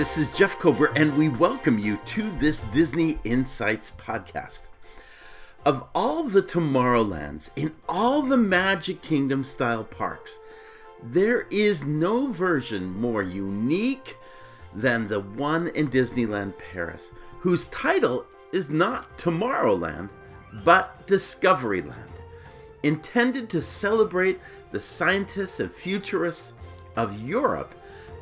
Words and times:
Hi, 0.00 0.04
this 0.04 0.16
is 0.16 0.32
Jeff 0.32 0.58
Kober, 0.58 0.90
and 0.96 1.14
we 1.14 1.28
welcome 1.28 1.78
you 1.78 1.98
to 2.06 2.30
this 2.38 2.62
Disney 2.62 3.18
Insights 3.22 3.92
podcast. 3.98 4.70
Of 5.66 5.84
all 5.94 6.24
the 6.24 6.40
Tomorrowlands 6.40 7.50
in 7.54 7.74
all 7.86 8.22
the 8.22 8.38
Magic 8.38 9.02
Kingdom 9.02 9.44
style 9.44 9.84
parks, 9.84 10.38
there 11.02 11.46
is 11.50 11.84
no 11.84 12.32
version 12.32 12.98
more 12.98 13.22
unique 13.22 14.16
than 14.74 15.06
the 15.06 15.20
one 15.20 15.68
in 15.68 15.90
Disneyland 15.90 16.54
Paris, 16.72 17.12
whose 17.40 17.66
title 17.66 18.24
is 18.54 18.70
not 18.70 19.18
Tomorrowland, 19.18 20.08
but 20.64 21.06
Discoveryland, 21.06 22.22
intended 22.82 23.50
to 23.50 23.60
celebrate 23.60 24.40
the 24.70 24.80
scientists 24.80 25.60
and 25.60 25.70
futurists 25.70 26.54
of 26.96 27.20
Europe. 27.20 27.74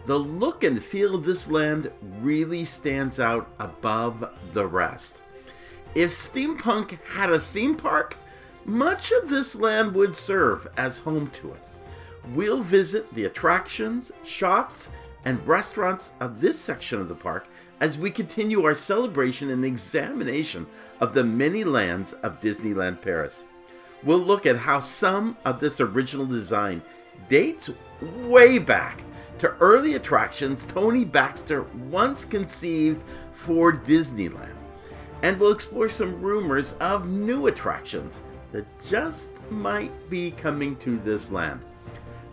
The 0.09 0.19
look 0.19 0.65
and 0.65 0.83
feel 0.83 1.15
of 1.15 1.27
this 1.27 1.51
land 1.51 1.93
really 2.23 2.65
stands 2.65 3.21
out 3.21 3.51
above 3.59 4.35
the 4.55 4.67
rest. 4.67 5.21
If 5.95 6.13
steampunk 6.13 6.99
had 7.05 7.31
a 7.31 7.39
theme 7.39 7.77
park, 7.77 8.17
much 8.65 9.13
of 9.13 9.29
this 9.29 9.55
land 9.55 9.93
would 9.95 10.17
serve 10.17 10.67
as 10.79 11.01
home 11.01 11.29
to 11.33 11.53
it. 11.53 11.63
We'll 12.33 12.63
visit 12.63 13.13
the 13.13 13.27
attractions, 13.27 14.11
shops, 14.25 14.89
and 15.27 15.47
restaurants 15.47 16.15
of 16.21 16.41
this 16.41 16.59
section 16.59 17.03
of 17.03 17.11
the 17.11 17.15
park 17.15 17.47
as 17.79 17.99
we 17.99 18.11
continue 18.11 18.65
our 18.65 18.75
celebration 18.75 19.51
and 19.51 19.63
examination 19.63 20.67
of 21.01 21.13
the 21.13 21.25
many 21.25 21.65
lands 21.65 22.15
of 22.15 22.41
Disneyland 22.41 23.03
Paris. 23.03 23.45
We'll 24.03 24.17
look 24.17 24.47
at 24.47 24.57
how 24.57 24.81
some 24.81 25.37
of 25.45 25.61
this 25.61 25.83
original 25.83 26.25
design 26.25 26.81
dates 27.29 27.69
way 28.01 28.59
back 28.59 29.03
to 29.39 29.55
early 29.61 29.95
attractions 29.95 30.67
Tony 30.67 31.05
Baxter 31.05 31.63
once 31.91 32.25
conceived 32.25 33.03
for 33.33 33.73
Disneyland. 33.73 34.55
And 35.23 35.39
we'll 35.39 35.53
explore 35.53 35.89
some 35.89 36.21
rumors 36.21 36.75
of 36.75 37.09
new 37.09 37.47
attractions 37.47 38.23
that 38.53 38.67
just 38.85 39.33
might 39.51 40.11
be 40.11 40.31
coming 40.31 40.77
to 40.77 40.99
this 40.99 41.31
land. 41.31 41.65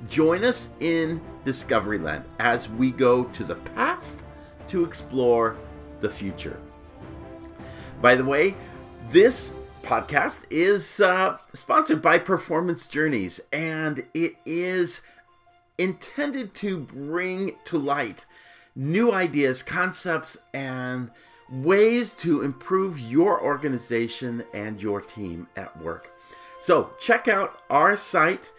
Join 0.08 0.44
us 0.44 0.70
in 0.80 1.22
Discoveryland 1.44 2.24
as 2.40 2.70
we 2.70 2.92
go 2.92 3.24
to 3.24 3.44
the 3.44 3.56
past 3.56 4.24
to 4.68 4.84
explore 4.84 5.58
the 6.02 6.10
future. 6.10 6.60
By 8.02 8.16
the 8.16 8.26
way, 8.26 8.56
this 9.10 9.56
podcast 9.82 10.46
is 10.50 11.00
uh, 11.00 11.38
sponsored 11.54 12.02
by 12.02 12.18
Performance 12.18 12.88
Journeys, 12.88 13.40
and 13.52 14.04
it 14.14 14.36
is 14.46 15.02
intended 15.78 16.54
to 16.56 16.78
bring 16.78 17.56
to 17.66 17.78
light 17.78 18.26
new 18.76 19.12
ideas, 19.12 19.62
concepts, 19.64 20.38
and 20.54 21.10
ways 21.50 22.14
to 22.14 22.42
improve 22.42 23.00
your 23.00 23.42
organization 23.42 24.44
and 24.54 24.82
your 24.82 25.02
team 25.02 25.48
at 25.56 25.82
work. 25.82 26.12
So, 26.60 26.92
check 27.00 27.28
out 27.28 27.62
our 27.70 27.96
site, 27.96 28.52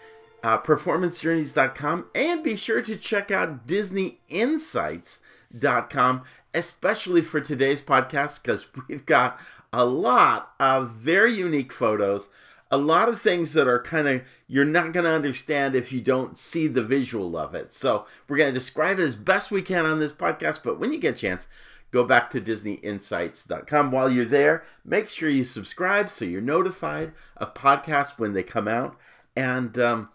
uh, 0.43 0.59
performancejourneys.com, 0.59 2.07
and 2.15 2.43
be 2.43 2.57
sure 2.57 2.83
to 2.83 2.97
check 2.97 3.31
out 3.31 3.67
DisneyInsights.com, 3.67 6.23
especially 6.55 7.23
for 7.23 7.41
today's 7.41 7.83
podcast, 7.83 8.43
because 8.43 8.67
we've 8.89 9.07
got 9.07 9.41
a 9.73 9.85
lot 9.85 10.53
of 10.61 10.91
very 10.91 11.33
unique 11.33 11.73
photos 11.73 12.29
a 12.77 12.79
lot 12.79 13.09
of 13.09 13.21
things 13.21 13.55
that 13.55 13.67
are 13.67 13.81
kind 13.81 14.07
of 14.07 14.23
you're 14.47 14.67
not 14.67 14.93
going 14.93 15.05
to 15.05 15.11
understand 15.11 15.75
if 15.75 15.93
you 15.93 16.01
don't 16.03 16.37
see 16.37 16.67
the 16.67 16.83
visual 16.83 17.37
of 17.37 17.55
it. 17.55 17.73
So 17.73 18.07
we're 18.29 18.37
going 18.37 18.53
to 18.53 18.59
describe 18.59 18.99
it 18.99 19.03
as 19.03 19.17
best 19.17 19.51
we 19.51 19.63
can 19.63 19.87
on 19.87 19.99
this 19.99 20.13
podcast. 20.13 20.61
But 20.63 20.79
when 20.79 20.93
you 20.93 20.99
get 20.99 21.15
a 21.15 21.19
chance, 21.19 21.49
go 21.91 22.05
back 22.05 22.29
to 22.31 22.41
DisneyInsights.com. 22.41 23.91
While 23.91 24.11
you're 24.11 24.27
there, 24.27 24.65
make 24.85 25.09
sure 25.09 25.31
you 25.31 25.43
subscribe 25.43 26.11
so 26.11 26.27
you're 26.27 26.43
notified 26.43 27.13
of 27.39 27.55
podcasts 27.55 28.19
when 28.19 28.35
they 28.35 28.43
come 28.43 28.69
out. 28.69 28.97
And 29.35 29.79
um, 29.79 30.11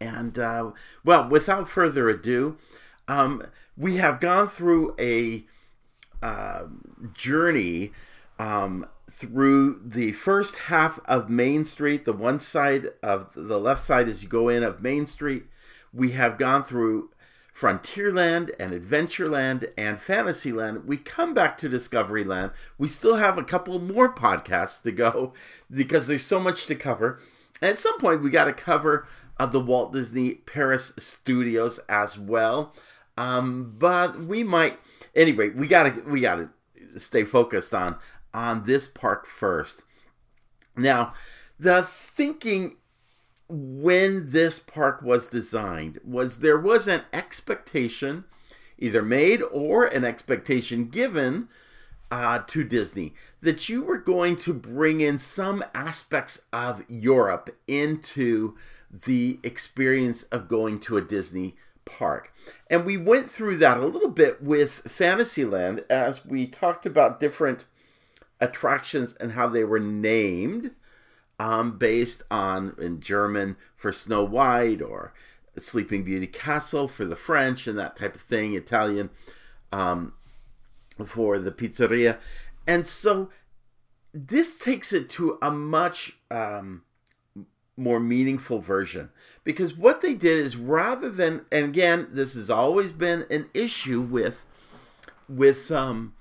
and 0.00 0.38
uh, 0.38 0.70
well, 1.04 1.28
without 1.28 1.68
further 1.68 2.08
ado, 2.08 2.58
um, 3.08 3.44
we 3.76 3.96
have 3.96 4.20
gone 4.20 4.46
through 4.46 4.94
a 5.00 5.44
uh, 6.22 6.66
journey 7.12 7.90
um, 8.38 8.86
through 9.10 9.80
the 9.84 10.12
first 10.12 10.56
half 10.56 10.98
of 11.06 11.30
Main 11.30 11.64
Street, 11.64 12.04
the 12.04 12.12
one 12.12 12.40
side 12.40 12.88
of 13.02 13.30
the 13.34 13.58
left 13.58 13.82
side 13.82 14.08
as 14.08 14.22
you 14.22 14.28
go 14.28 14.48
in 14.48 14.62
of 14.62 14.82
Main 14.82 15.06
Street, 15.06 15.44
we 15.92 16.12
have 16.12 16.38
gone 16.38 16.64
through 16.64 17.10
Frontierland 17.58 18.50
and 18.60 18.72
Adventureland 18.72 19.70
and 19.78 19.98
Fantasyland. 19.98 20.86
We 20.86 20.98
come 20.98 21.32
back 21.32 21.56
to 21.58 21.70
Discoveryland. 21.70 22.52
We 22.76 22.88
still 22.88 23.16
have 23.16 23.38
a 23.38 23.44
couple 23.44 23.78
more 23.78 24.12
podcasts 24.12 24.82
to 24.82 24.92
go 24.92 25.32
because 25.70 26.06
there's 26.06 26.24
so 26.24 26.38
much 26.40 26.66
to 26.66 26.74
cover. 26.74 27.18
And 27.62 27.70
at 27.70 27.78
some 27.78 27.98
point, 27.98 28.22
we 28.22 28.30
got 28.30 28.44
to 28.44 28.52
cover 28.52 29.06
uh, 29.38 29.46
the 29.46 29.60
Walt 29.60 29.92
Disney 29.92 30.34
Paris 30.34 30.92
Studios 30.98 31.78
as 31.88 32.18
well. 32.18 32.74
Um, 33.16 33.74
but 33.78 34.20
we 34.20 34.44
might 34.44 34.78
anyway. 35.14 35.48
We 35.48 35.68
gotta 35.68 36.02
we 36.06 36.20
gotta 36.20 36.50
stay 36.96 37.24
focused 37.24 37.72
on 37.72 37.96
on 38.36 38.64
this 38.64 38.86
park 38.86 39.26
first. 39.26 39.82
Now, 40.76 41.14
the 41.58 41.82
thinking 41.82 42.76
when 43.48 44.30
this 44.30 44.60
park 44.60 45.00
was 45.02 45.28
designed 45.28 45.98
was 46.04 46.40
there 46.40 46.58
was 46.58 46.86
an 46.86 47.02
expectation 47.12 48.24
either 48.78 49.02
made 49.02 49.42
or 49.50 49.86
an 49.86 50.04
expectation 50.04 50.88
given 50.88 51.48
uh, 52.10 52.40
to 52.46 52.62
Disney 52.62 53.14
that 53.40 53.68
you 53.68 53.82
were 53.82 53.98
going 53.98 54.36
to 54.36 54.52
bring 54.52 55.00
in 55.00 55.16
some 55.16 55.64
aspects 55.74 56.42
of 56.52 56.84
Europe 56.88 57.48
into 57.66 58.54
the 58.90 59.40
experience 59.42 60.24
of 60.24 60.46
going 60.46 60.78
to 60.80 60.96
a 60.96 61.02
Disney 61.02 61.56
park. 61.84 62.32
And 62.68 62.84
we 62.84 62.96
went 62.96 63.30
through 63.30 63.56
that 63.58 63.78
a 63.78 63.86
little 63.86 64.10
bit 64.10 64.42
with 64.42 64.82
Fantasyland 64.86 65.84
as 65.88 66.24
we 66.24 66.46
talked 66.46 66.84
about 66.84 67.18
different 67.18 67.64
attractions 68.40 69.14
and 69.14 69.32
how 69.32 69.48
they 69.48 69.64
were 69.64 69.80
named 69.80 70.72
um, 71.38 71.78
based 71.78 72.22
on 72.30 72.74
in 72.78 73.00
German 73.00 73.56
for 73.76 73.92
Snow 73.92 74.24
White 74.24 74.80
or 74.80 75.12
Sleeping 75.58 76.04
Beauty 76.04 76.26
Castle 76.26 76.88
for 76.88 77.04
the 77.04 77.16
French 77.16 77.66
and 77.66 77.78
that 77.78 77.96
type 77.96 78.14
of 78.14 78.20
thing, 78.20 78.54
Italian 78.54 79.10
um, 79.72 80.12
for 81.04 81.38
the 81.38 81.52
pizzeria. 81.52 82.18
And 82.66 82.86
so 82.86 83.30
this 84.12 84.58
takes 84.58 84.92
it 84.92 85.08
to 85.10 85.38
a 85.42 85.50
much 85.50 86.18
um, 86.30 86.82
more 87.76 88.00
meaningful 88.00 88.60
version 88.60 89.10
because 89.44 89.74
what 89.74 90.00
they 90.00 90.14
did 90.14 90.44
is 90.44 90.56
rather 90.56 91.10
than 91.10 91.44
and 91.52 91.66
again 91.66 92.08
this 92.10 92.34
has 92.34 92.48
always 92.48 92.92
been 92.92 93.26
an 93.28 93.46
issue 93.52 94.00
with 94.00 94.46
with 95.28 95.70
um, 95.70 96.14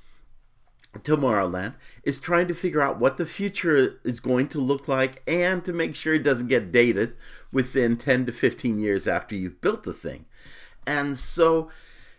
Tomorrowland 1.03 1.75
is 2.03 2.19
trying 2.19 2.47
to 2.47 2.55
figure 2.55 2.81
out 2.81 2.99
what 2.99 3.17
the 3.17 3.25
future 3.25 3.99
is 4.03 4.19
going 4.19 4.47
to 4.49 4.59
look 4.59 4.87
like 4.87 5.21
and 5.27 5.63
to 5.65 5.73
make 5.73 5.95
sure 5.95 6.13
it 6.13 6.23
doesn't 6.23 6.47
get 6.47 6.71
dated 6.71 7.15
within 7.51 7.97
10 7.97 8.25
to 8.27 8.31
15 8.31 8.79
years 8.79 9.07
after 9.07 9.35
you've 9.35 9.61
built 9.61 9.83
the 9.83 9.93
thing. 9.93 10.25
And 10.87 11.17
so 11.17 11.69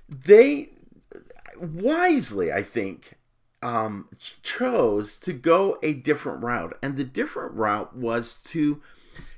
they 0.09 0.71
wisely, 1.59 2.53
I 2.53 2.63
think, 2.63 3.15
um, 3.63 4.09
chose 4.43 5.17
to 5.17 5.33
go 5.33 5.79
a 5.83 5.95
different 5.95 6.43
route. 6.43 6.77
And 6.83 6.97
the 6.97 7.05
different 7.05 7.55
route 7.55 7.97
was 7.97 8.35
to 8.45 8.83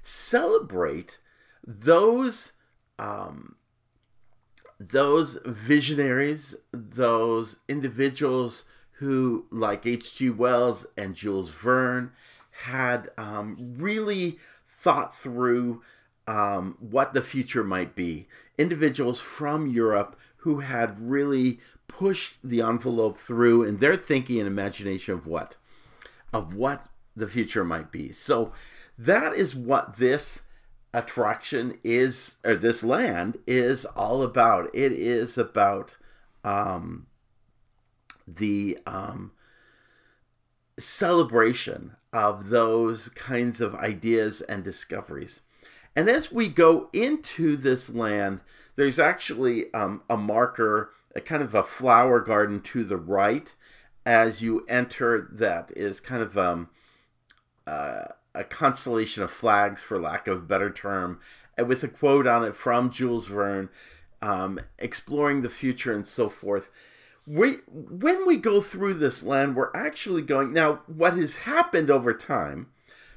celebrate 0.03 1.19
those. 1.65 2.53
Um, 2.99 3.55
those 4.81 5.39
visionaries, 5.45 6.55
those 6.73 7.61
individuals 7.69 8.65
who, 8.99 9.47
like 9.51 9.87
H.G. 9.87 10.31
Wells 10.31 10.87
and 10.97 11.15
Jules 11.15 11.51
Verne, 11.51 12.11
had 12.65 13.11
um, 13.17 13.57
really 13.79 14.39
thought 14.69 15.17
through 15.17 15.83
um, 16.27 16.77
what 16.81 17.15
the 17.15 17.23
future 17.23 17.63
might 17.63 17.95
be. 17.95 18.27
Individuals 18.59 19.21
from 19.21 19.69
Europe 19.69 20.19
who 20.39 20.61
had 20.61 20.99
really 21.01 21.61
pushed 21.87 22.39
the 22.43 22.61
envelope 22.61 23.17
through 23.17 23.63
in 23.63 23.79
their 23.79 23.97
thinking 23.97 24.39
and 24.39 24.47
imagination 24.47 25.15
of 25.15 25.27
what 25.27 25.57
of 26.33 26.55
what 26.55 26.85
the 27.17 27.29
future 27.29 27.65
might 27.65 27.91
be. 27.91 28.13
So 28.13 28.53
that 28.99 29.35
is 29.35 29.55
what 29.55 29.97
this 29.97 30.43
attraction 30.93 31.79
is 31.85 32.37
or 32.45 32.55
this 32.57 32.83
land 32.83 33.39
is 33.47 33.85
all 33.87 34.23
about. 34.23 34.69
It 34.75 34.93
is 34.93 35.39
about 35.39 35.95
um, 36.45 37.07
the 38.37 38.79
um, 38.87 39.33
celebration 40.79 41.97
of 42.13 42.51
those 42.51 43.09
kinds 43.11 43.61
of 43.61 43.75
ideas 43.75 44.41
and 44.43 44.65
discoveries. 44.65 45.41
And 45.95 46.09
as 46.09 46.31
we 46.31 46.49
go 46.49 46.89
into 46.93 47.57
this 47.57 47.91
land, 47.91 48.43
there's 48.77 48.99
actually 48.99 49.73
um, 49.75 50.03
a 50.09 50.17
marker, 50.17 50.91
a 51.15 51.21
kind 51.21 51.43
of 51.43 51.55
a 51.55 51.63
flower 51.63 52.21
garden 52.21 52.61
to 52.63 52.85
the 52.85 52.97
right 52.97 53.53
as 54.07 54.41
you 54.41 54.65
enter 54.69 55.29
that 55.33 55.73
is 55.77 56.01
kind 56.01 56.23
of 56.23 56.39
um, 56.39 56.69
uh, 57.67 58.05
a 58.35 58.45
constellation 58.45 59.23
of 59.23 59.31
flags, 59.31 59.83
for 59.83 59.99
lack 59.99 60.29
of 60.29 60.39
a 60.39 60.47
better 60.47 60.71
term, 60.71 61.19
and 61.57 61.69
with 61.69 61.83
a 61.83 61.89
quote 61.89 62.27
on 62.27 62.45
it 62.45 62.55
from 62.55 62.91
Jules 62.91 63.27
Verne, 63.27 63.69
um, 64.23 64.61
exploring 64.79 65.43
the 65.43 65.51
future 65.51 65.93
and 65.93 66.07
so 66.07 66.29
forth. 66.29 66.71
We, 67.31 67.59
when 67.69 68.27
we 68.27 68.39
go 68.39 68.63
through 68.63 68.95
this 68.95 69.23
land, 69.23 69.55
we're 69.55 69.71
actually 69.75 70.23
going 70.23 70.55
now. 70.55 70.81
What 70.87 71.13
has 71.19 71.37
happened 71.37 71.91
over 71.91 72.15
time? 72.15 72.69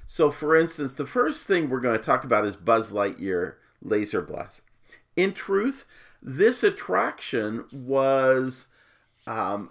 So, 0.06 0.32
for 0.32 0.54
instance, 0.54 0.96
the 0.96 1.08
first 1.08 1.48
thing 1.48 1.70
we're 1.70 1.80
going 1.80 1.98
to 1.98 2.04
talk 2.04 2.26
about 2.26 2.46
is 2.46 2.58
Buzz 2.58 2.92
Lightyear 2.92 3.54
Laser 3.82 4.22
Blast. 4.22 4.64
In 5.16 5.32
truth, 5.32 5.86
this 6.22 6.62
attraction 6.62 7.64
was 7.72 8.68
um, 9.26 9.70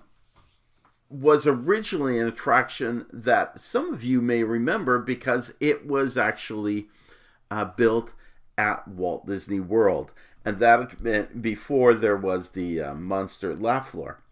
was 1.11 1.47
originally 1.47 2.19
an 2.19 2.27
attraction 2.27 3.05
that 3.13 3.59
some 3.59 3.93
of 3.93 4.03
you 4.03 4.23
may 4.23 4.45
remember 4.45 4.99
because 4.99 5.53
it 5.61 5.87
was 5.87 6.17
actually 6.17 6.89
uh, 7.51 7.65
built 7.67 8.15
at 8.57 8.87
Walt 8.89 9.27
Disney 9.27 9.61
World, 9.61 10.15
and 10.45 10.59
that 10.61 11.03
meant 11.03 11.43
before 11.43 11.93
there 11.93 12.17
was 12.17 12.51
the 12.51 12.81
uh, 12.81 12.95
Monster 12.95 13.55
Laugh 13.55 13.91
Floor. 13.91 14.23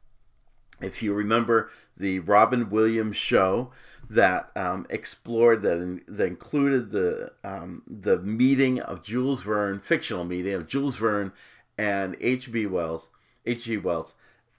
If 0.81 1.03
you 1.03 1.13
remember 1.13 1.71
the 1.97 2.21
Robin 2.21 2.71
Williams 2.71 3.17
show 3.17 3.73
that 4.09 4.51
um, 4.57 4.87
explored 4.89 5.63
that, 5.63 6.01
that 6.07 6.27
included 6.27 6.91
the 6.91 7.33
um, 7.45 7.83
the 7.87 8.19
meeting 8.19 8.81
of 8.81 9.03
Jules 9.03 9.43
Verne, 9.43 9.81
fictional 9.81 10.25
meeting 10.25 10.55
of 10.55 10.67
Jules 10.67 10.97
Verne 10.97 11.33
and 11.77 12.17
H.B. 12.21 12.67
Wells, 12.67 13.11
H.G. 13.45 13.79
Wells, 13.79 14.15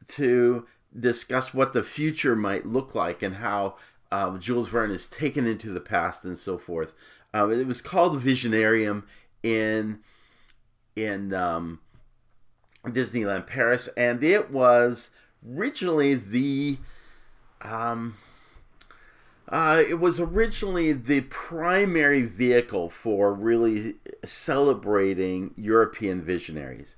to 0.09 0.65
discuss 0.97 1.53
what 1.53 1.73
the 1.73 1.83
future 1.83 2.35
might 2.35 2.65
look 2.65 2.95
like 2.95 3.21
and 3.21 3.35
how 3.35 3.75
um, 4.11 4.39
Jules 4.39 4.69
Verne 4.69 4.91
is 4.91 5.09
taken 5.09 5.45
into 5.45 5.69
the 5.69 5.81
past 5.81 6.25
and 6.25 6.37
so 6.37 6.57
forth. 6.57 6.93
Um, 7.33 7.51
it 7.51 7.67
was 7.67 7.81
called 7.81 8.21
Visionarium 8.21 9.03
in 9.43 9.99
in 10.95 11.33
um, 11.33 11.79
Disneyland 12.85 13.47
Paris, 13.47 13.87
and 13.95 14.23
it 14.23 14.51
was 14.51 15.09
originally 15.47 16.15
the 16.15 16.77
um, 17.61 18.15
uh, 19.47 19.81
it 19.87 19.99
was 19.99 20.19
originally 20.19 20.93
the 20.93 21.21
primary 21.21 22.21
vehicle 22.23 22.89
for 22.89 23.33
really 23.33 23.95
celebrating 24.23 25.53
European 25.57 26.21
visionaries. 26.21 26.95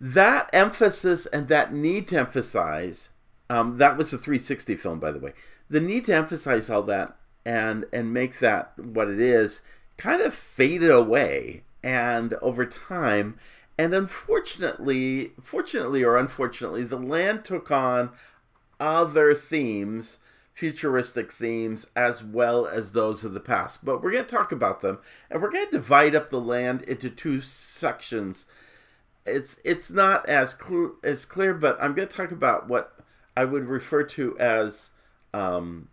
That 0.00 0.50
emphasis 0.52 1.26
and 1.26 1.48
that 1.48 1.72
need 1.72 2.08
to 2.08 2.18
emphasize 2.18 3.10
um, 3.50 3.78
that 3.78 3.96
was 3.96 4.12
a 4.12 4.18
360 4.18 4.76
film 4.76 5.00
by 5.00 5.10
the 5.10 5.18
way. 5.18 5.32
The 5.70 5.80
need 5.80 6.04
to 6.06 6.14
emphasize 6.14 6.68
all 6.68 6.82
that 6.84 7.16
and 7.44 7.84
and 7.92 8.12
make 8.12 8.40
that 8.40 8.78
what 8.78 9.08
it 9.08 9.20
is 9.20 9.62
kind 9.96 10.22
of 10.22 10.34
faded 10.34 10.90
away. 10.90 11.64
And 11.82 12.34
over 12.34 12.66
time 12.66 13.38
and 13.78 13.94
unfortunately 13.94 15.32
fortunately 15.40 16.02
or 16.02 16.16
unfortunately 16.16 16.82
the 16.82 16.98
land 16.98 17.44
took 17.44 17.70
on 17.70 18.10
other 18.80 19.32
themes 19.32 20.18
futuristic 20.58 21.30
themes 21.30 21.86
as 21.94 22.24
well 22.24 22.66
as 22.66 22.90
those 22.90 23.22
of 23.22 23.32
the 23.32 23.38
past. 23.38 23.84
But 23.84 24.02
we're 24.02 24.10
going 24.10 24.24
to 24.24 24.36
talk 24.36 24.50
about 24.50 24.80
them 24.80 24.98
and 25.30 25.40
we're 25.40 25.52
going 25.52 25.66
to 25.66 25.70
divide 25.70 26.16
up 26.16 26.30
the 26.30 26.40
land 26.40 26.82
into 26.82 27.08
two 27.08 27.40
sections. 27.40 28.44
It's 29.24 29.60
it's 29.62 29.88
not 29.92 30.28
as 30.28 30.56
cl- 30.60 30.96
as 31.04 31.24
clear, 31.24 31.54
but 31.54 31.80
I'm 31.80 31.94
going 31.94 32.08
to 32.08 32.16
talk 32.16 32.32
about 32.32 32.66
what 32.66 32.98
I 33.36 33.44
would 33.44 33.66
refer 33.66 34.02
to 34.02 34.36
as 34.40 34.90
um, 35.32 35.90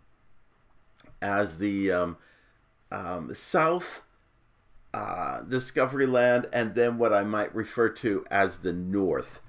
as 1.22 1.58
the 1.58 1.92
um, 1.92 2.16
um, 2.90 3.32
South 3.34 4.02
uh, 4.96 5.42
Discovery 5.42 6.06
Land, 6.06 6.48
and 6.54 6.74
then 6.74 6.96
what 6.96 7.12
I 7.12 7.22
might 7.22 7.54
refer 7.54 7.90
to 7.90 8.24
as 8.30 8.60
the 8.60 8.72
North 8.72 9.42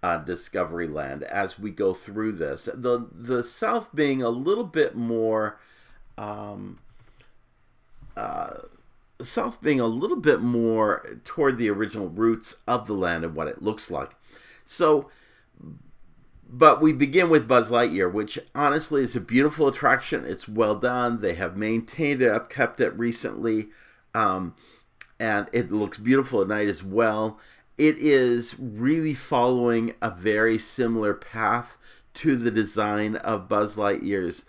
uh, 0.00 0.18
Discovery 0.18 0.86
Land 0.86 1.24
as 1.24 1.58
we 1.58 1.72
go 1.72 1.92
through 1.92 2.32
this. 2.32 2.68
The 2.72 3.08
the 3.10 3.42
South 3.42 3.92
being 3.92 4.22
a 4.22 4.28
little 4.28 4.64
bit 4.64 4.94
more. 4.94 5.58
Um, 6.16 6.78
uh, 8.16 8.60
south 9.20 9.60
being 9.62 9.80
a 9.80 9.86
little 9.86 10.16
bit 10.16 10.40
more 10.40 11.18
toward 11.24 11.56
the 11.56 11.70
original 11.70 12.08
roots 12.08 12.56
of 12.66 12.86
the 12.86 12.92
land 12.92 13.24
and 13.24 13.34
what 13.34 13.48
it 13.48 13.62
looks 13.62 13.90
like. 13.90 14.10
So, 14.64 15.08
but 16.48 16.80
we 16.80 16.92
begin 16.92 17.30
with 17.30 17.48
Buzz 17.48 17.70
Lightyear, 17.70 18.12
which 18.12 18.38
honestly 18.54 19.02
is 19.02 19.16
a 19.16 19.20
beautiful 19.20 19.68
attraction. 19.68 20.24
It's 20.26 20.48
well 20.48 20.74
done. 20.74 21.20
They 21.20 21.34
have 21.34 21.56
maintained 21.56 22.20
it, 22.20 22.30
upkept 22.30 22.80
it 22.80 22.96
recently, 22.98 23.68
um, 24.14 24.54
and 25.22 25.48
it 25.52 25.70
looks 25.70 25.98
beautiful 25.98 26.42
at 26.42 26.48
night 26.48 26.66
as 26.66 26.82
well. 26.82 27.38
It 27.78 27.96
is 27.96 28.56
really 28.58 29.14
following 29.14 29.94
a 30.02 30.10
very 30.10 30.58
similar 30.58 31.14
path 31.14 31.78
to 32.14 32.36
the 32.36 32.50
design 32.50 33.14
of 33.14 33.48
Buzz 33.48 33.76
Lightyear's 33.76 34.44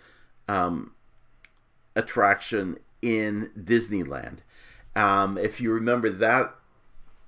um, 0.48 0.90
attraction 1.94 2.78
in 3.00 3.52
Disneyland. 3.56 4.40
Um, 4.96 5.38
if 5.38 5.60
you 5.60 5.70
remember, 5.70 6.10
that 6.10 6.52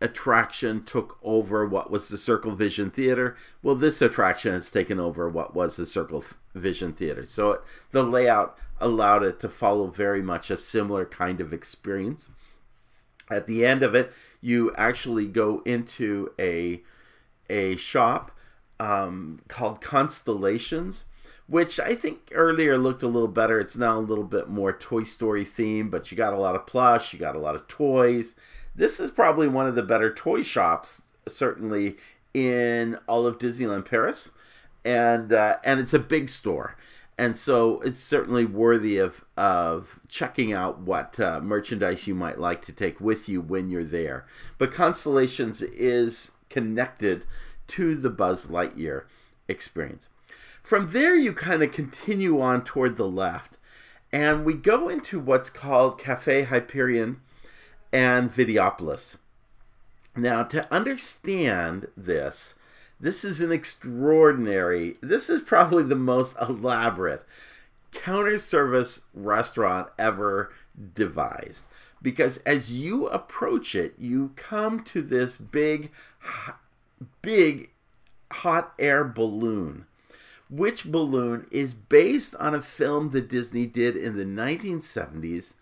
attraction 0.01 0.83
took 0.83 1.17
over 1.23 1.65
what 1.65 1.89
was 1.89 2.09
the 2.09 2.19
Circle 2.19 2.57
Vision 2.57 2.91
Theater. 2.91 3.37
Well, 3.63 3.77
this 3.77 4.03
attraction 4.03 4.55
has 4.55 4.73
taken 4.73 4.99
over 4.99 5.29
what 5.29 5.55
was 5.55 5.77
the 5.77 5.87
Circle 5.87 6.25
Vision 6.53 6.93
Theater. 6.93 7.25
So 7.25 7.53
it, 7.53 7.61
the 7.93 8.03
layout 8.03 8.59
allowed 8.81 9.23
it 9.23 9.39
to 9.39 9.49
follow 9.49 9.87
very 9.87 10.21
much 10.21 10.51
a 10.51 10.57
similar 10.57 11.05
kind 11.05 11.41
of 11.41 11.53
experience. 11.53 12.29
At 13.31 13.47
the 13.47 13.67
end 13.67 13.83
of 13.83 13.95
it, 13.95 14.13
you 14.41 14.73
actually 14.77 15.27
go 15.27 15.63
into 15.65 16.33
a 16.39 16.83
a 17.49 17.77
shop 17.77 18.33
um, 18.81 19.41
called 19.49 19.81
Constellations 19.81 21.05
which 21.49 21.79
I 21.79 21.95
think 21.95 22.31
earlier 22.33 22.77
looked 22.77 23.03
a 23.03 23.09
little 23.09 23.29
better. 23.29 23.61
It's 23.61 23.77
now 23.77 23.99
a 23.99 24.01
little 24.01 24.25
bit 24.25 24.49
more 24.49 24.73
Toy 24.73 25.05
Story 25.05 25.45
themed, 25.45 25.91
but 25.91 26.11
you 26.11 26.17
got 26.17 26.33
a 26.33 26.39
lot 26.39 26.57
of 26.57 26.67
plush, 26.67 27.13
you 27.13 27.19
got 27.19 27.37
a 27.37 27.41
lot 27.41 27.55
of 27.55 27.69
toys. 27.69 28.35
This 28.75 29.01
is 29.01 29.11
probably 29.11 29.49
one 29.49 29.67
of 29.67 29.75
the 29.75 29.83
better 29.83 30.13
toy 30.13 30.43
shops, 30.43 31.03
certainly 31.27 31.97
in 32.35 32.99
all 33.09 33.27
of 33.27 33.39
Disneyland 33.39 33.87
Paris, 33.87 34.31
and 34.85 35.33
uh, 35.33 35.57
and 35.65 35.81
it's 35.81 35.95
a 35.95 35.99
big 35.99 36.29
store, 36.29 36.77
and 37.19 37.37
so 37.37 37.81
it's 37.81 37.99
certainly 37.99 38.45
worthy 38.45 38.99
of 38.99 39.25
of 39.37 40.01
checking 40.09 40.53
out 40.53 40.81
what 40.81 41.19
uh, 41.19 41.41
merchandise 41.41 42.07
you 42.07 42.15
might 42.15 42.39
like 42.39 42.63
to 42.63 42.73
take 42.73 43.01
with 43.01 43.29
you 43.29 43.41
when 43.41 43.71
you're 43.71 43.85
there. 43.85 44.27
But 44.59 44.73
Constellations 44.73 45.63
is 45.63 46.33
connected 46.51 47.27
to 47.69 47.95
the 47.95 48.11
Buzz 48.11 48.49
Lightyear 48.49 49.05
experience. 49.49 50.09
From 50.63 50.89
there, 50.89 51.17
you 51.17 51.33
kind 51.33 51.63
of 51.63 51.73
continue 51.73 52.41
on 52.41 52.65
toward 52.65 52.97
the 52.97 53.09
left, 53.09 53.59
and 54.13 54.45
we 54.45 54.55
go 54.55 54.89
into 54.89 55.21
what's 55.21 55.49
called 55.51 55.99
Cafe 55.99 56.43
Hyperion 56.43 57.21
and 57.93 58.33
Videopolis. 58.33 59.17
Now, 60.17 60.43
to 60.45 60.73
understand 60.73 61.89
this, 61.97 62.55
this 62.99 63.25
is 63.25 63.41
an 63.41 63.53
extraordinary, 63.53 64.97
this 65.01 65.29
is 65.29 65.41
probably 65.41 65.83
the 65.83 65.95
most 65.95 66.37
elaborate 66.41 67.25
counter 67.93 68.39
service 68.39 69.03
restaurant 69.15 69.89
ever 69.99 70.53
devised. 70.95 71.69
Because 72.03 72.39
as 72.39 72.73
you 72.73 73.07
approach 73.09 73.75
it, 73.75 73.95
you 73.99 74.33
come 74.37 74.85
to 74.85 75.03
this 75.03 75.37
big, 75.37 75.91
big 77.23 77.71
hot 78.31 78.75
air 78.79 79.05
balloon 79.05 79.87
which 80.49 80.85
balloon 80.85 81.47
is 81.51 81.75
based 81.75 82.35
on 82.37 82.55
a 82.55 82.63
film 82.63 83.11
that 83.11 83.29
Disney 83.29 83.67
did 83.67 83.97
in 83.97 84.17
the 84.17 84.25
1970s 84.25 85.55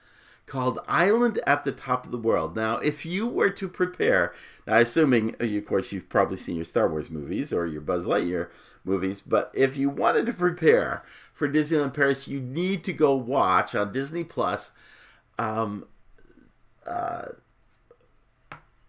called 0.46 0.78
Island 0.86 1.40
at 1.46 1.64
the 1.64 1.72
Top 1.72 2.04
of 2.04 2.12
the 2.12 2.18
World. 2.18 2.54
Now, 2.54 2.76
if 2.78 3.06
you 3.06 3.26
were 3.26 3.50
to 3.50 3.68
prepare, 3.68 4.34
now 4.66 4.76
assuming, 4.76 5.34
of 5.40 5.66
course, 5.66 5.92
you've 5.92 6.08
probably 6.08 6.36
seen 6.36 6.56
your 6.56 6.64
Star 6.64 6.88
Wars 6.88 7.10
movies 7.10 7.52
or 7.52 7.66
your 7.66 7.80
Buzz 7.80 8.06
Lightyear 8.06 8.48
movies, 8.84 9.20
but 9.20 9.50
if 9.54 9.76
you 9.76 9.88
wanted 9.88 10.26
to 10.26 10.32
prepare 10.32 11.02
for 11.32 11.48
Disneyland 11.48 11.94
Paris, 11.94 12.28
you 12.28 12.40
need 12.40 12.84
to 12.84 12.92
go 12.92 13.14
watch 13.14 13.74
on 13.74 13.92
Disney 13.92 14.24
Plus. 14.24 14.72
Um, 15.38 15.86
uh, 16.86 17.28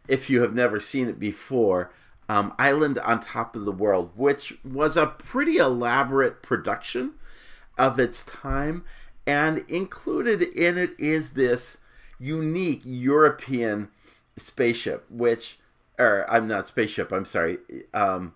if 0.07 0.29
you 0.29 0.41
have 0.41 0.53
never 0.53 0.79
seen 0.79 1.07
it 1.07 1.19
before, 1.19 1.91
um, 2.27 2.53
Island 2.57 2.99
on 2.99 3.19
Top 3.19 3.55
of 3.55 3.65
the 3.65 3.71
World, 3.71 4.11
which 4.15 4.57
was 4.63 4.97
a 4.97 5.07
pretty 5.07 5.57
elaborate 5.57 6.41
production 6.41 7.13
of 7.77 7.99
its 7.99 8.25
time. 8.25 8.83
And 9.27 9.63
included 9.67 10.41
in 10.41 10.77
it 10.77 10.91
is 10.99 11.31
this 11.31 11.77
unique 12.19 12.81
European 12.83 13.89
spaceship, 14.37 15.05
which 15.09 15.57
or 15.97 16.25
I'm 16.29 16.47
not 16.47 16.67
spaceship. 16.67 17.11
I'm 17.11 17.25
sorry, 17.25 17.57
um, 17.93 18.33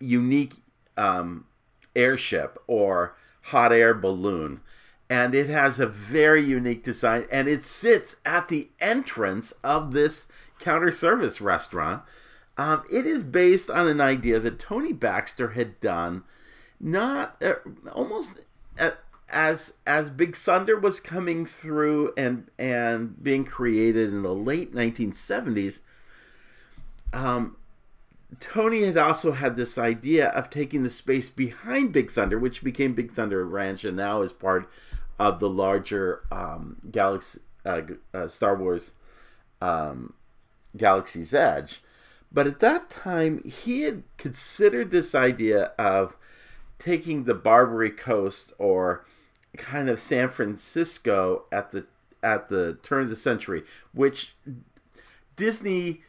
unique 0.00 0.54
um, 0.96 1.46
airship 1.94 2.58
or 2.66 3.16
hot 3.42 3.72
air 3.72 3.94
balloon, 3.94 4.60
and 5.08 5.34
it 5.34 5.48
has 5.48 5.78
a 5.78 5.86
very 5.86 6.42
unique 6.42 6.82
design, 6.82 7.26
and 7.30 7.48
it 7.48 7.62
sits 7.62 8.16
at 8.24 8.48
the 8.48 8.70
entrance 8.80 9.52
of 9.62 9.92
this 9.92 10.26
counter 10.58 10.90
service 10.90 11.40
restaurant. 11.40 12.02
Um, 12.58 12.84
it 12.90 13.04
is 13.04 13.22
based 13.22 13.68
on 13.68 13.86
an 13.86 14.00
idea 14.00 14.40
that 14.40 14.58
Tony 14.58 14.92
Baxter 14.94 15.50
had 15.50 15.78
done, 15.80 16.24
not 16.80 17.36
uh, 17.42 17.54
almost 17.92 18.40
at, 18.78 18.98
as 19.28 19.74
as 19.86 20.10
Big 20.10 20.36
Thunder 20.36 20.78
was 20.78 21.00
coming 21.00 21.46
through 21.46 22.12
and 22.16 22.48
and 22.58 23.22
being 23.22 23.44
created 23.44 24.10
in 24.10 24.22
the 24.22 24.34
late 24.34 24.74
1970s. 24.74 25.78
Um, 27.12 27.56
Tony 28.40 28.84
had 28.84 28.98
also 28.98 29.32
had 29.32 29.56
this 29.56 29.78
idea 29.78 30.28
of 30.28 30.50
taking 30.50 30.82
the 30.82 30.90
space 30.90 31.28
behind 31.30 31.92
Big 31.92 32.10
Thunder, 32.10 32.38
which 32.38 32.62
became 32.62 32.94
Big 32.94 33.10
Thunder 33.10 33.44
Ranch, 33.46 33.84
and 33.84 33.96
now 33.96 34.22
is 34.22 34.32
part 34.32 34.68
of 35.18 35.40
the 35.40 35.48
larger 35.48 36.22
um, 36.30 36.76
Galaxy 36.90 37.40
uh, 37.64 37.82
uh, 38.12 38.28
Star 38.28 38.54
Wars 38.54 38.92
um, 39.60 40.14
Galaxy's 40.76 41.34
Edge. 41.34 41.82
But 42.32 42.46
at 42.46 42.60
that 42.60 42.90
time, 42.90 43.42
he 43.44 43.82
had 43.82 44.02
considered 44.18 44.90
this 44.90 45.14
idea 45.14 45.72
of 45.78 46.16
taking 46.78 47.24
the 47.24 47.34
Barbary 47.34 47.90
Coast 47.90 48.52
or 48.58 49.04
kind 49.56 49.88
of 49.88 49.98
San 49.98 50.28
Francisco 50.28 51.44
at 51.50 51.70
the 51.70 51.86
at 52.22 52.48
the 52.48 52.78
turn 52.82 53.04
of 53.04 53.10
the 53.10 53.16
century, 53.16 53.62
which 53.92 54.34
Disney 55.36 56.02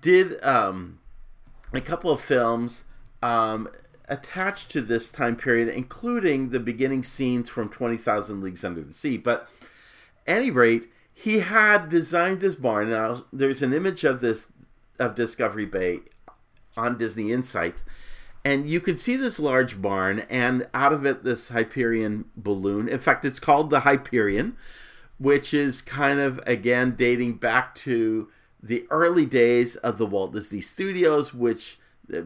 did 0.00 0.42
um, 0.42 1.00
a 1.72 1.80
couple 1.80 2.10
of 2.10 2.20
films 2.20 2.84
um, 3.22 3.68
attached 4.08 4.70
to 4.70 4.80
this 4.80 5.10
time 5.10 5.36
period, 5.36 5.68
including 5.68 6.50
the 6.50 6.60
beginning 6.60 7.02
scenes 7.02 7.48
from 7.48 7.68
Twenty 7.68 7.96
Thousand 7.96 8.42
Leagues 8.42 8.64
Under 8.64 8.82
the 8.82 8.94
Sea. 8.94 9.16
But 9.16 9.48
any 10.26 10.50
rate, 10.50 10.88
he 11.12 11.40
had 11.40 11.88
designed 11.88 12.40
this 12.40 12.54
barn. 12.54 12.90
Now 12.90 13.24
there's 13.32 13.62
an 13.62 13.72
image 13.72 14.04
of 14.04 14.20
this 14.20 14.50
of 14.98 15.14
Discovery 15.14 15.66
Bay 15.66 16.00
on 16.76 16.96
Disney 16.96 17.32
Insights. 17.32 17.84
And 18.44 18.68
you 18.68 18.80
can 18.80 18.96
see 18.96 19.16
this 19.16 19.40
large 19.40 19.80
barn, 19.80 20.20
and 20.28 20.66
out 20.74 20.92
of 20.92 21.06
it, 21.06 21.24
this 21.24 21.48
Hyperion 21.48 22.26
balloon. 22.36 22.88
In 22.88 22.98
fact, 22.98 23.24
it's 23.24 23.40
called 23.40 23.70
the 23.70 23.80
Hyperion, 23.80 24.56
which 25.18 25.54
is 25.54 25.80
kind 25.80 26.20
of, 26.20 26.40
again, 26.46 26.94
dating 26.94 27.34
back 27.34 27.74
to 27.76 28.28
the 28.62 28.86
early 28.90 29.24
days 29.24 29.76
of 29.76 29.96
the 29.96 30.06
Walt 30.06 30.34
Disney 30.34 30.60
Studios, 30.60 31.32
which 31.32 31.78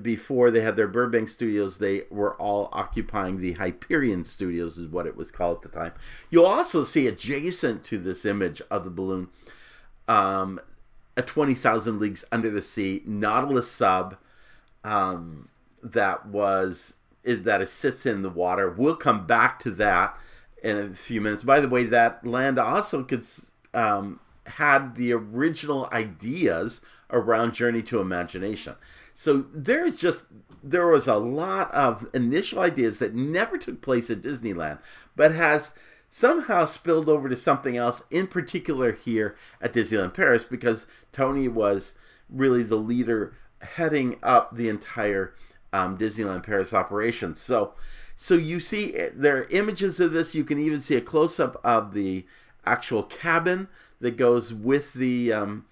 before 0.03 0.51
they 0.51 0.61
had 0.61 0.75
their 0.75 0.89
Burbank 0.89 1.29
studios, 1.29 1.79
they 1.79 2.03
were 2.11 2.35
all 2.37 2.69
occupying 2.73 3.39
the 3.39 3.53
Hyperion 3.53 4.25
Studios, 4.25 4.77
is 4.77 4.89
what 4.89 5.07
it 5.07 5.17
was 5.17 5.31
called 5.31 5.59
at 5.59 5.71
the 5.71 5.79
time. 5.79 5.93
You'll 6.31 6.47
also 6.47 6.83
see 6.83 7.07
adjacent 7.07 7.85
to 7.85 7.99
this 7.99 8.25
image 8.25 8.61
of 8.71 8.85
the 8.85 8.91
balloon 8.91 9.29
um, 10.09 10.59
a 11.17 11.23
20,000 11.23 12.01
Leagues 12.01 12.25
Under 12.33 12.51
the 12.51 12.63
Sea 12.63 13.03
Nautilus 13.07 13.71
sub 13.71 14.17
um, 14.85 15.49
that 15.83 16.27
was 16.27 16.97
is 17.25 17.43
that 17.43 17.61
it 17.61 17.69
sits 17.69 18.07
in 18.07 18.23
the 18.23 18.31
water. 18.31 18.71
We'll 18.71 18.97
come 18.97 19.27
back 19.27 19.59
to 19.61 19.71
that 19.73 20.17
in 20.63 20.77
a 20.77 20.95
few 20.95 21.21
minutes. 21.21 21.43
By 21.43 21.61
the 21.61 21.69
way, 21.69 21.85
that 21.85 22.27
land 22.27 22.59
also 22.59 23.03
could 23.03 23.25
um, 23.75 24.21
had 24.47 24.95
the 24.95 25.13
original 25.13 25.89
ideas 25.93 26.81
around 27.11 27.55
Journey 27.55 27.83
to 27.83 28.01
Imagination. 28.01 28.77
So 29.15 29.47
there's 29.53 29.97
just 29.97 30.27
there 30.63 30.87
was 30.87 31.07
a 31.07 31.17
lot 31.17 31.73
of 31.73 32.09
initial 32.13 32.61
ideas 32.61 32.99
that 32.99 33.15
never 33.15 33.59
took 33.59 33.81
place 33.81 34.11
at 34.11 34.21
Disneyland, 34.21 34.79
but 35.15 35.35
has 35.35 35.75
somehow 36.09 36.65
spilled 36.65 37.09
over 37.09 37.29
to 37.29 37.37
something 37.37 37.77
else, 37.77 38.03
in 38.11 38.27
particular 38.27 38.93
here 38.93 39.37
at 39.61 39.73
Disneyland 39.73 40.15
Paris, 40.15 40.45
because 40.45 40.87
Tony 41.13 41.49
was 41.49 41.95
really 42.29 42.63
the 42.63 42.77
leader 42.77 43.35
heading 43.61 44.17
up 44.23 44.57
the 44.57 44.69
entire 44.69 45.35
um, 45.73 45.99
Disneyland 45.99 46.45
Paris 46.45 46.73
operations. 46.73 47.41
So, 47.41 47.75
so 48.17 48.35
you 48.35 48.61
see 48.61 48.95
eh, 48.95 49.11
there 49.15 49.39
are 49.39 49.49
images 49.51 50.01
of 50.01 50.13
this. 50.13 50.35
You 50.35 50.45
can 50.45 50.59
even 50.59 50.81
see 50.81 50.97
a 50.97 51.01
close 51.01 51.39
up 51.39 51.61
of 51.65 51.95
the 51.95 52.27
actual 52.65 53.03
cabin 53.03 53.69
that 54.01 54.17
goes 54.17 54.53
with 54.55 54.95
the. 54.95 55.33
Um, 55.33 55.67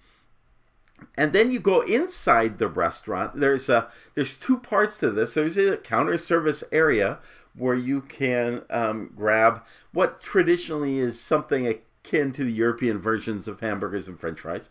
and 1.15 1.31
then 1.31 1.51
you 1.51 1.59
go 1.59 1.81
inside 1.81 2.57
the 2.57 2.67
restaurant. 2.67 3.39
There's 3.39 3.69
a 3.69 3.89
there's 4.15 4.35
two 4.35 4.57
parts 4.57 4.97
to 4.99 5.11
this. 5.11 5.35
There's 5.35 5.57
a 5.57 5.77
counter 5.77 6.17
service 6.17 6.63
area 6.71 7.19
where 7.55 7.75
you 7.75 8.01
can 8.01 8.63
um, 8.69 9.11
grab 9.15 9.63
what 9.91 10.21
traditionally 10.21 10.99
is 10.99 11.19
something 11.19 11.67
akin 11.67 12.31
to 12.31 12.43
the 12.43 12.51
European 12.51 12.99
versions 12.99 13.47
of 13.47 13.59
hamburgers 13.59 14.07
and 14.07 14.19
french 14.19 14.39
fries. 14.39 14.69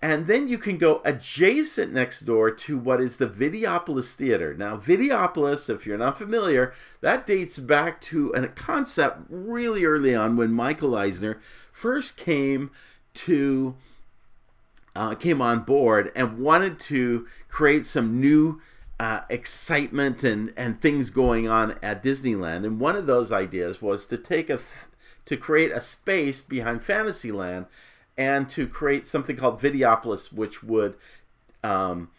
And 0.00 0.28
then 0.28 0.46
you 0.46 0.58
can 0.58 0.78
go 0.78 1.02
adjacent 1.04 1.92
next 1.92 2.20
door 2.20 2.52
to 2.52 2.78
what 2.78 3.00
is 3.00 3.16
the 3.16 3.26
Videopolis 3.26 4.14
Theater. 4.14 4.54
Now, 4.54 4.76
Videopolis, 4.76 5.68
if 5.68 5.86
you're 5.86 5.98
not 5.98 6.18
familiar, 6.18 6.72
that 7.00 7.26
dates 7.26 7.58
back 7.58 8.00
to 8.02 8.30
a 8.30 8.46
concept 8.46 9.22
really 9.28 9.84
early 9.84 10.14
on 10.14 10.36
when 10.36 10.52
Michael 10.52 10.94
Eisner 10.96 11.40
first 11.72 12.16
came 12.16 12.70
to 13.14 13.74
uh, 14.94 15.14
came 15.14 15.40
on 15.40 15.60
board 15.60 16.10
and 16.16 16.38
wanted 16.38 16.80
to 16.80 17.26
create 17.48 17.84
some 17.84 18.20
new 18.20 18.60
uh, 18.98 19.20
excitement 19.28 20.24
and, 20.24 20.52
and 20.56 20.80
things 20.80 21.10
going 21.10 21.48
on 21.48 21.78
at 21.82 22.02
Disneyland. 22.02 22.66
And 22.66 22.80
one 22.80 22.96
of 22.96 23.06
those 23.06 23.30
ideas 23.30 23.80
was 23.80 24.06
to 24.06 24.18
take 24.18 24.50
a 24.50 24.60
to 25.24 25.36
create 25.36 25.70
a 25.70 25.80
space 25.80 26.40
behind 26.40 26.82
Fantasyland 26.82 27.66
and 28.18 28.48
to 28.50 28.66
create 28.66 29.06
something 29.06 29.36
called 29.36 29.62
Videopolis, 29.62 30.32
which 30.32 30.62
would 30.62 30.96
um, 31.62 32.10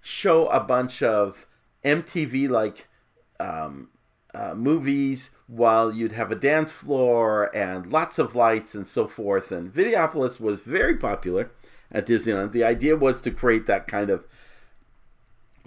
show 0.00 0.46
a 0.46 0.60
bunch 0.60 1.02
of 1.02 1.46
MTV 1.84 2.48
like 2.48 2.88
um, 3.40 3.88
uh, 4.32 4.54
movies 4.54 5.30
while 5.48 5.92
you'd 5.92 6.12
have 6.12 6.30
a 6.30 6.36
dance 6.36 6.70
floor 6.70 7.54
and 7.54 7.92
lots 7.92 8.18
of 8.18 8.36
lights 8.36 8.74
and 8.74 8.86
so 8.86 9.08
forth. 9.08 9.50
And 9.50 9.72
Videopolis 9.72 10.38
was 10.38 10.60
very 10.60 10.96
popular 10.96 11.50
at 11.90 12.06
Disneyland. 12.06 12.52
The 12.52 12.64
idea 12.64 12.96
was 12.96 13.20
to 13.22 13.30
create 13.30 13.66
that 13.66 13.88
kind 13.88 14.10
of 14.10 14.24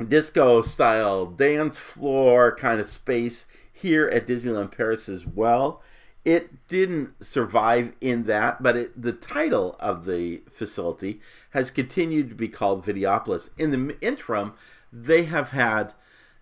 disco 0.08 0.62
style 0.62 1.26
dance 1.26 1.78
floor 1.78 2.56
kind 2.56 2.80
of 2.80 2.88
space 2.88 3.46
here 3.72 4.08
at 4.08 4.26
Disneyland 4.26 4.76
Paris 4.76 5.10
as 5.10 5.26
well. 5.26 5.82
It 6.24 6.68
didn't 6.68 7.24
survive 7.24 7.94
in 8.00 8.24
that, 8.26 8.62
but 8.62 8.78
it, 8.78 9.02
the 9.02 9.12
title 9.12 9.76
of 9.80 10.06
the 10.06 10.44
facility 10.52 11.20
has 11.52 11.72
continued 11.72 12.30
to 12.30 12.36
be 12.36 12.48
called 12.48 12.86
Videopolis. 12.86 13.50
In 13.58 13.72
the 13.72 13.98
interim, 14.02 14.54
they 14.94 15.24
have 15.24 15.50
had 15.50 15.94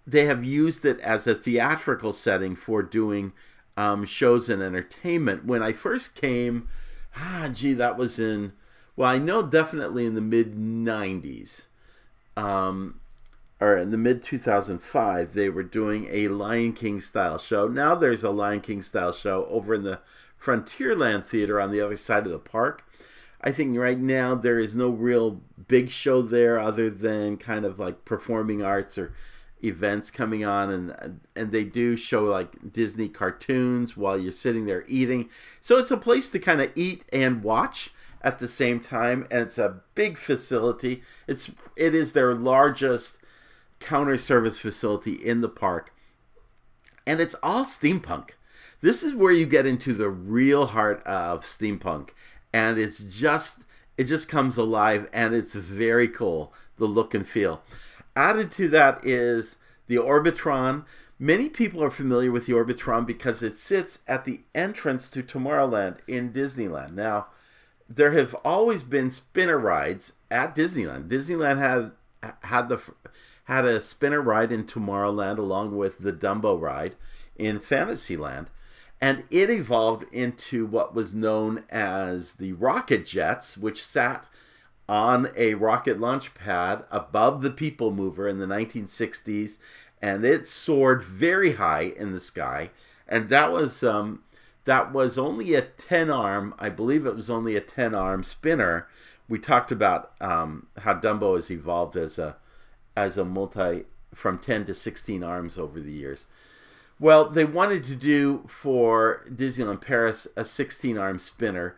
they 0.05 0.25
have 0.25 0.43
used 0.43 0.85
it 0.85 0.99
as 1.01 1.27
a 1.27 1.35
theatrical 1.35 2.11
setting 2.11 2.55
for 2.55 2.81
doing 2.81 3.31
um, 3.77 4.05
shows 4.05 4.49
and 4.49 4.61
entertainment. 4.61 5.45
When 5.45 5.61
I 5.61 5.71
first 5.71 6.15
came, 6.15 6.67
ah, 7.15 7.49
gee, 7.53 7.73
that 7.73 7.95
was 7.95 8.19
in 8.19 8.53
well, 8.99 9.09
I 9.09 9.17
know 9.17 9.41
definitely 9.43 10.05
in 10.05 10.15
the 10.15 10.21
mid 10.21 10.57
'90s. 10.57 11.67
Um, 12.35 12.99
or 13.61 13.75
in 13.75 13.91
the 13.91 13.97
mid 13.97 14.23
2005 14.23 15.33
they 15.33 15.49
were 15.49 15.63
doing 15.63 16.07
a 16.09 16.27
lion 16.29 16.73
king 16.73 16.99
style 16.99 17.37
show. 17.37 17.67
Now 17.67 17.95
there's 17.95 18.23
a 18.23 18.29
lion 18.29 18.61
king 18.61 18.81
style 18.81 19.11
show 19.11 19.45
over 19.45 19.73
in 19.73 19.83
the 19.83 19.99
frontierland 20.41 21.25
theater 21.25 21.59
on 21.59 21.71
the 21.71 21.81
other 21.81 21.97
side 21.97 22.25
of 22.25 22.31
the 22.31 22.39
park. 22.39 22.85
I 23.41 23.51
think 23.51 23.77
right 23.77 23.99
now 23.99 24.35
there 24.35 24.59
is 24.59 24.75
no 24.75 24.89
real 24.89 25.41
big 25.67 25.89
show 25.89 26.21
there 26.21 26.59
other 26.59 26.89
than 26.89 27.37
kind 27.37 27.65
of 27.65 27.79
like 27.79 28.03
performing 28.05 28.61
arts 28.61 28.97
or 28.97 29.13
events 29.63 30.09
coming 30.09 30.45
on 30.45 30.69
and 30.69 31.19
and 31.35 31.51
they 31.51 31.65
do 31.65 31.97
show 31.97 32.23
like 32.23 32.71
disney 32.71 33.09
cartoons 33.09 33.97
while 33.97 34.17
you're 34.17 34.31
sitting 34.31 34.65
there 34.65 34.85
eating. 34.87 35.29
So 35.61 35.77
it's 35.77 35.91
a 35.91 35.97
place 35.97 36.29
to 36.29 36.39
kind 36.39 36.61
of 36.61 36.71
eat 36.75 37.05
and 37.11 37.43
watch 37.43 37.91
at 38.21 38.39
the 38.39 38.47
same 38.47 38.79
time 38.79 39.25
and 39.31 39.41
it's 39.41 39.57
a 39.57 39.81
big 39.95 40.17
facility. 40.17 41.01
It's 41.27 41.51
it 41.75 41.95
is 41.95 42.13
their 42.13 42.35
largest 42.35 43.18
counter 43.79 44.17
service 44.17 44.57
facility 44.57 45.13
in 45.13 45.41
the 45.41 45.49
park. 45.49 45.93
And 47.05 47.19
it's 47.19 47.35
all 47.41 47.65
steampunk. 47.65 48.31
This 48.81 49.03
is 49.03 49.13
where 49.13 49.31
you 49.31 49.45
get 49.45 49.65
into 49.65 49.93
the 49.93 50.09
real 50.09 50.67
heart 50.67 51.03
of 51.03 51.41
steampunk. 51.41 52.09
And 52.53 52.77
it's 52.77 52.99
just 52.99 53.65
it 53.97 54.05
just 54.05 54.29
comes 54.29 54.55
alive 54.55 55.09
and 55.11 55.35
it's 55.35 55.55
very 55.55 56.07
cool, 56.07 56.53
the 56.77 56.85
look 56.85 57.13
and 57.13 57.27
feel. 57.27 57.61
Added 58.15 58.49
to 58.53 58.69
that 58.69 59.05
is 59.05 59.57
the 59.87 59.97
Orbitron. 59.97 60.85
Many 61.19 61.49
people 61.49 61.83
are 61.83 61.91
familiar 61.91 62.31
with 62.31 62.45
the 62.45 62.53
Orbitron 62.53 63.05
because 63.05 63.43
it 63.43 63.55
sits 63.55 63.99
at 64.07 64.23
the 64.23 64.39
entrance 64.55 65.09
to 65.11 65.21
Tomorrowland 65.21 65.97
in 66.07 66.31
Disneyland. 66.31 66.93
Now, 66.93 67.27
there 67.89 68.11
have 68.11 68.33
always 68.45 68.83
been 68.83 69.11
spinner 69.11 69.57
rides 69.57 70.13
at 70.31 70.55
Disneyland. 70.55 71.09
Disneyland 71.09 71.57
had 71.59 71.91
had 72.43 72.69
the 72.69 72.81
had 73.49 73.65
a 73.65 73.81
spinner 73.81 74.21
ride 74.21 74.51
in 74.51 74.63
Tomorrowland 74.63 75.39
along 75.39 75.75
with 75.75 75.97
the 75.97 76.13
Dumbo 76.13 76.61
ride 76.61 76.95
in 77.35 77.59
Fantasyland, 77.59 78.51
and 79.01 79.23
it 79.31 79.49
evolved 79.49 80.05
into 80.13 80.67
what 80.67 80.93
was 80.93 81.15
known 81.15 81.63
as 81.67 82.35
the 82.35 82.53
rocket 82.53 83.07
jets, 83.07 83.57
which 83.57 83.83
sat 83.83 84.27
on 84.87 85.31
a 85.35 85.55
rocket 85.55 85.99
launch 85.99 86.35
pad 86.35 86.83
above 86.91 87.41
the 87.41 87.49
People 87.49 87.89
Mover 87.89 88.27
in 88.27 88.37
the 88.37 88.45
1960s, 88.45 89.57
and 89.99 90.23
it 90.23 90.47
soared 90.47 91.01
very 91.01 91.53
high 91.53 91.91
in 91.97 92.11
the 92.11 92.19
sky. 92.19 92.69
And 93.07 93.29
that 93.29 93.51
was 93.51 93.81
um, 93.81 94.21
that 94.65 94.93
was 94.93 95.17
only 95.17 95.55
a 95.55 95.63
10 95.63 96.11
arm, 96.11 96.53
I 96.59 96.69
believe 96.69 97.07
it 97.07 97.15
was 97.15 97.31
only 97.31 97.55
a 97.55 97.61
10 97.61 97.95
arm 97.95 98.21
spinner. 98.21 98.87
We 99.27 99.39
talked 99.39 99.71
about 99.71 100.11
um, 100.21 100.67
how 100.77 100.93
Dumbo 100.93 101.33
has 101.33 101.49
evolved 101.49 101.95
as 101.95 102.19
a 102.19 102.37
as 103.05 103.17
a 103.17 103.25
multi 103.25 103.85
from 104.13 104.39
10 104.39 104.65
to 104.65 104.73
16 104.73 105.23
arms 105.23 105.57
over 105.57 105.79
the 105.79 105.91
years. 105.91 106.27
Well, 106.99 107.29
they 107.29 107.45
wanted 107.45 107.83
to 107.85 107.95
do 107.95 108.43
for 108.47 109.25
Disneyland 109.29 109.81
Paris 109.81 110.27
a 110.35 110.43
16 110.43 110.97
arm 110.97 111.17
spinner, 111.17 111.77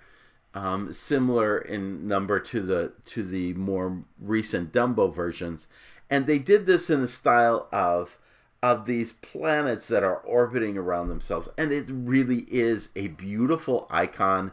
um, 0.55 0.91
similar 0.91 1.59
in 1.59 2.07
number 2.07 2.39
to 2.39 2.59
the 2.61 2.93
to 3.05 3.23
the 3.23 3.53
more 3.53 4.03
recent 4.19 4.73
Dumbo 4.73 5.13
versions, 5.13 5.67
and 6.09 6.25
they 6.25 6.39
did 6.39 6.65
this 6.65 6.89
in 6.89 7.01
the 7.01 7.07
style 7.07 7.67
of 7.71 8.17
of 8.63 8.85
these 8.85 9.11
planets 9.11 9.87
that 9.87 10.03
are 10.03 10.17
orbiting 10.17 10.77
around 10.77 11.09
themselves, 11.09 11.49
and 11.57 11.71
it 11.71 11.87
really 11.91 12.45
is 12.49 12.89
a 12.95 13.09
beautiful 13.09 13.87
icon. 13.91 14.51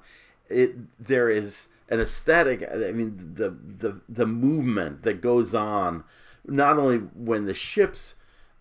It 0.51 0.77
there 1.03 1.31
is 1.31 1.69
an 1.89 2.01
aesthetic. 2.01 2.63
I 2.71 2.93
mean, 2.93 3.35
the 3.35 3.51
the 3.51 4.01
the 4.09 4.27
movement 4.27 5.03
that 5.03 5.23
goes 5.23 5.55
on, 5.55 6.05
not 6.49 6.79
only 6.79 6.99
when 6.99 7.45
the 7.45 7.55
ships 7.55 8.17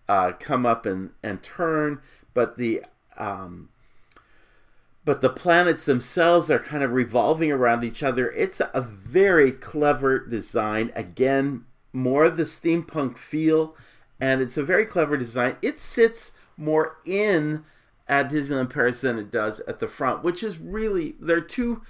uh, 0.08 0.32
come 0.32 0.64
up 0.64 0.86
and 0.86 1.10
and 1.22 1.42
turn, 1.42 2.00
but 2.34 2.56
the 2.56 2.84
um, 3.16 3.68
but 5.04 5.20
the 5.20 5.30
planets 5.30 5.84
themselves 5.84 6.50
are 6.50 6.58
kind 6.58 6.82
of 6.82 6.92
revolving 6.92 7.50
around 7.50 7.82
each 7.82 8.02
other. 8.02 8.30
It's 8.32 8.60
a 8.60 8.80
very 8.80 9.52
clever 9.52 10.18
design. 10.18 10.92
Again, 10.94 11.64
more 11.92 12.26
of 12.26 12.36
the 12.36 12.44
steampunk 12.44 13.16
feel 13.16 13.74
and 14.20 14.40
it's 14.40 14.56
a 14.56 14.64
very 14.64 14.84
clever 14.84 15.16
design. 15.16 15.56
It 15.62 15.78
sits 15.78 16.32
more 16.56 16.96
in 17.04 17.64
at 18.08 18.30
Disneyland 18.30 18.70
Paris 18.70 19.02
than 19.02 19.18
it 19.18 19.30
does 19.30 19.60
at 19.60 19.80
the 19.80 19.88
front, 19.88 20.22
which 20.22 20.42
is 20.42 20.58
really 20.58 21.14
there 21.20 21.36
are 21.36 21.42
two 21.42 21.82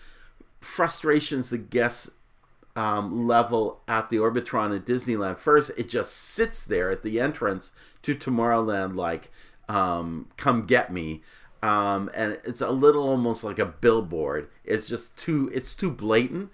frustrations 0.61 1.51
the 1.51 1.59
guests 1.59 2.11
um, 2.79 3.27
level 3.27 3.81
at 3.89 4.09
the 4.09 4.19
Orbitron 4.19 4.75
at 4.75 4.87
Disneyland. 4.87 5.39
First, 5.39 5.73
it 5.77 5.89
just 5.89 6.15
sits 6.15 6.65
there 6.65 6.91
at 6.91 7.03
the 7.03 7.19
entrance 7.19 7.73
to 8.03 8.15
Tomorrowland, 8.15 8.95
like 8.95 9.33
um, 9.69 10.29
"Come 10.37 10.65
get 10.65 10.93
me," 10.93 11.23
um, 11.61 12.09
and 12.15 12.39
it's 12.45 12.61
a 12.61 12.71
little 12.71 13.03
almost 13.03 13.43
like 13.43 13.59
a 13.59 13.67
billboard. 13.67 14.49
It's 14.65 14.89
just 14.89 15.17
too 15.17 15.51
it's 15.53 15.75
too 15.75 15.91
blatant 15.91 16.51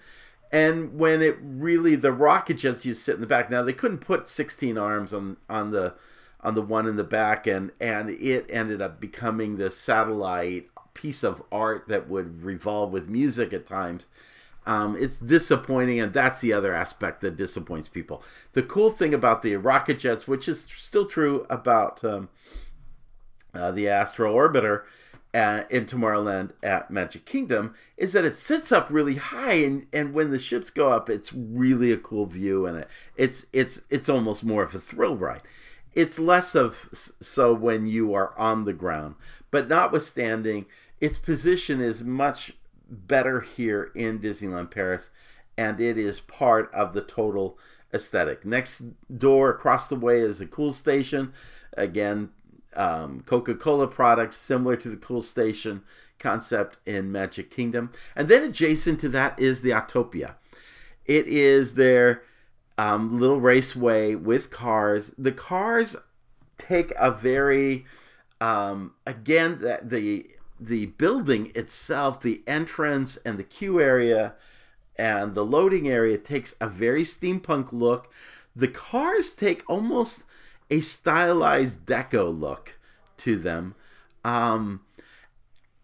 and 0.51 0.97
when 0.97 1.21
it 1.21 1.37
really 1.43 1.97
the 1.97 2.13
rocket 2.13 2.55
jets 2.55 2.87
you 2.87 2.95
sit 2.95 3.17
in 3.17 3.21
the 3.21 3.27
back 3.27 3.51
now 3.51 3.61
they 3.63 3.73
couldn't 3.73 3.99
put 3.99 4.29
16 4.29 4.79
arms 4.79 5.13
on 5.13 5.37
on 5.51 5.73
the 5.73 5.95
on 6.43 6.55
the 6.55 6.63
one 6.63 6.87
in 6.87 6.95
the 6.95 7.03
back 7.03 7.45
and 7.45 7.73
and 7.81 8.09
it 8.09 8.47
ended 8.49 8.81
up 8.81 9.01
becoming 9.01 9.57
this 9.57 9.77
satellite 9.77 10.69
piece 10.95 11.25
of 11.25 11.43
art 11.51 11.89
that 11.89 12.09
would 12.09 12.45
revolve 12.45 12.93
with 12.93 13.09
music 13.09 13.53
at 13.53 13.67
times 13.67 14.07
um, 14.67 14.97
it's 14.99 15.19
disappointing 15.19 16.01
and 16.01 16.13
that's 16.13 16.41
the 16.41 16.53
other 16.53 16.73
aspect 16.73 17.21
that 17.21 17.37
disappoints 17.37 17.89
people. 17.89 18.23
The 18.53 18.63
cool 18.63 18.91
thing 18.91 19.15
about 19.15 19.43
the 19.43 19.57
rocket 19.57 19.99
jets 19.99 20.27
which 20.27 20.49
is 20.49 20.61
still 20.61 21.07
true 21.07 21.47
about 21.51 22.05
um, 22.05 22.29
uh, 23.55 23.71
the 23.71 23.89
astro 23.89 24.35
orbiter 24.35 24.83
uh, 25.35 25.65
in 25.69 25.85
Tomorrowland 25.85 26.53
at 26.63 26.91
Magic 26.91 27.25
Kingdom 27.25 27.75
is 27.97 28.13
that 28.13 28.25
it 28.25 28.37
sits 28.37 28.71
up 28.71 28.87
really 28.89 29.17
high, 29.17 29.55
and, 29.55 29.87
and 29.93 30.15
when 30.15 30.31
the 30.31 30.39
ships 30.39 30.71
go 30.71 30.93
up, 30.93 31.11
it's 31.11 31.33
really 31.33 31.91
a 31.91 31.97
cool 31.97 32.27
view, 32.27 32.67
and 32.67 32.79
it. 32.79 32.89
It's 33.17 33.47
it's 33.53 33.81
it's 33.91 34.09
almost 34.09 34.45
more 34.45 34.63
of 34.63 34.75
a 34.75 34.79
thrill 34.79 35.17
ride. 35.17 35.43
It's 35.93 36.21
less 36.21 36.55
of 36.55 36.89
so 36.93 37.53
when 37.53 37.89
you 37.89 38.15
are 38.15 38.37
on 38.39 38.65
the 38.65 38.73
ground, 38.73 39.17
but 39.51 39.69
notwithstanding, 39.69 40.67
its 41.01 41.19
position 41.19 41.81
is 41.81 42.05
much 42.05 42.53
better 42.89 43.41
here 43.41 43.91
in 43.95 44.19
Disneyland 44.19 44.71
Paris, 44.71 45.11
and 45.57 45.81
it 45.81 45.97
is 45.97 46.21
part 46.21 46.73
of 46.73 46.95
the 46.95 47.03
total 47.03 47.59
aesthetic. 47.93 48.45
Next 48.45 48.83
door, 49.17 49.51
across 49.51 49.89
the 49.89 49.97
way, 49.97 50.21
is 50.21 50.41
a 50.41 50.47
cool 50.47 50.73
station. 50.73 51.33
Again, 51.77 52.31
um, 52.77 53.23
Coca 53.27 53.55
Cola 53.55 53.87
products, 53.87 54.37
similar 54.37 54.77
to 54.77 54.89
the 54.89 54.97
Cool 54.97 55.23
Station 55.23 55.83
concept 56.19 56.79
in 56.87 57.13
Magic 57.13 57.51
Kingdom. 57.51 57.93
And 58.17 58.29
then 58.29 58.43
adjacent 58.43 59.01
to 59.01 59.09
that 59.11 59.39
is 59.39 59.63
the 59.63 59.71
Autopia. 59.71 60.37
It 61.05 61.27
is 61.27 61.75
their 61.75 62.23
um, 62.79 63.21
little 63.21 63.41
raceway 63.41 64.15
with 64.15 64.51
cars. 64.51 65.13
The 65.19 65.33
cars 65.33 65.97
take 66.59 66.93
a 66.99 67.11
very, 67.11 67.85
um, 68.41 68.95
again, 69.07 69.59
the, 69.61 69.81
the 69.83 70.31
the 70.59 70.87
building 70.87 71.51
itself, 71.55 72.21
the 72.21 72.43
entrance 72.47 73.17
and 73.19 73.39
the 73.39 73.45
queue 73.45 73.81
area 73.81 74.35
and 74.97 75.35
the 75.35 75.45
loading 75.45 75.89
area 75.89 76.17
takes 76.19 76.55
a 76.61 76.69
very 76.69 77.03
steampunk 77.03 77.73
look. 77.73 78.13
The 78.55 78.69
cars 78.69 79.35
take 79.35 79.69
almost 79.69 80.25
a 80.71 80.81
stylized 80.81 81.85
deco 81.85 82.37
look 82.37 82.79
to 83.19 83.37
them. 83.37 83.75
Um, 84.25 84.81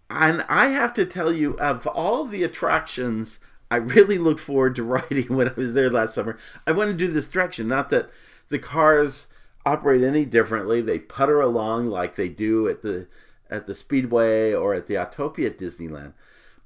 and 0.08 0.44
I 0.48 0.68
have 0.68 0.94
to 0.94 1.06
tell 1.06 1.32
you, 1.32 1.54
of 1.58 1.86
all 1.86 2.24
the 2.24 2.44
attractions 2.44 3.38
I 3.70 3.76
really 3.76 4.18
looked 4.18 4.40
forward 4.40 4.74
to 4.76 4.82
riding 4.84 5.28
when 5.28 5.48
I 5.48 5.54
was 5.54 5.74
there 5.74 5.90
last 5.90 6.14
summer, 6.14 6.36
I 6.66 6.72
want 6.72 6.90
to 6.90 6.96
do 6.96 7.08
this 7.08 7.28
direction. 7.28 7.68
Not 7.68 7.90
that 7.90 8.10
the 8.48 8.58
cars 8.58 9.26
operate 9.64 10.02
any 10.02 10.24
differently; 10.24 10.80
they 10.80 10.98
putter 10.98 11.40
along 11.40 11.88
like 11.88 12.16
they 12.16 12.28
do 12.28 12.68
at 12.68 12.82
the 12.82 13.06
at 13.50 13.66
the 13.66 13.74
Speedway 13.74 14.54
or 14.54 14.74
at 14.74 14.86
the 14.86 14.94
Autopia 14.94 15.46
at 15.46 15.58
Disneyland. 15.58 16.12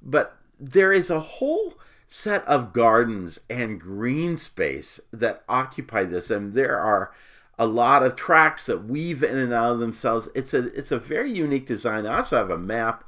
But 0.01 0.37
there 0.59 0.93
is 0.93 1.09
a 1.09 1.19
whole 1.19 1.73
set 2.07 2.45
of 2.45 2.71
gardens 2.71 3.39
and 3.49 3.79
green 3.79 4.37
space 4.37 4.99
that 5.11 5.43
occupy 5.49 6.03
this, 6.05 6.29
and 6.29 6.53
there 6.53 6.79
are 6.79 7.11
a 7.57 7.65
lot 7.65 8.03
of 8.03 8.15
tracks 8.15 8.65
that 8.67 8.85
weave 8.85 9.23
in 9.23 9.37
and 9.37 9.53
out 9.53 9.73
of 9.73 9.79
themselves. 9.79 10.29
It's 10.35 10.53
a 10.53 10.67
it's 10.77 10.91
a 10.91 10.99
very 10.99 11.31
unique 11.31 11.65
design. 11.65 12.05
I 12.05 12.17
also 12.17 12.37
have 12.37 12.51
a 12.51 12.57
map 12.57 13.03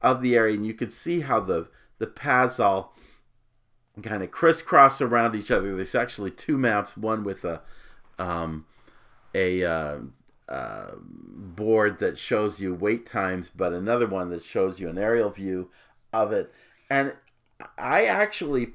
of 0.00 0.22
the 0.22 0.36
area, 0.36 0.54
and 0.54 0.66
you 0.66 0.74
can 0.74 0.90
see 0.90 1.20
how 1.20 1.40
the 1.40 1.68
the 1.98 2.06
paths 2.06 2.60
all 2.60 2.94
kind 4.02 4.22
of 4.22 4.30
crisscross 4.30 5.00
around 5.00 5.34
each 5.34 5.50
other. 5.50 5.74
There's 5.74 5.94
actually 5.94 6.30
two 6.30 6.58
maps, 6.58 6.96
one 6.96 7.24
with 7.24 7.44
a 7.44 7.62
um, 8.18 8.66
a 9.34 9.64
uh, 9.64 9.98
uh, 10.48 10.92
board 11.00 11.98
that 11.98 12.18
shows 12.18 12.60
you 12.60 12.74
wait 12.74 13.06
times, 13.06 13.50
but 13.54 13.72
another 13.72 14.06
one 14.06 14.28
that 14.30 14.42
shows 14.42 14.80
you 14.80 14.88
an 14.88 14.98
aerial 14.98 15.30
view 15.30 15.70
of 16.12 16.32
it. 16.32 16.52
And 16.88 17.14
I 17.78 18.04
actually, 18.04 18.74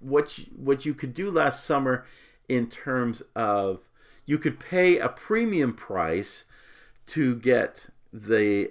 what 0.00 0.38
you, 0.38 0.44
what 0.56 0.86
you 0.86 0.94
could 0.94 1.14
do 1.14 1.30
last 1.30 1.64
summer 1.64 2.06
in 2.48 2.68
terms 2.68 3.22
of 3.34 3.80
you 4.24 4.38
could 4.38 4.58
pay 4.58 4.98
a 4.98 5.08
premium 5.08 5.74
price 5.74 6.44
to 7.06 7.34
get 7.36 7.86
the 8.12 8.70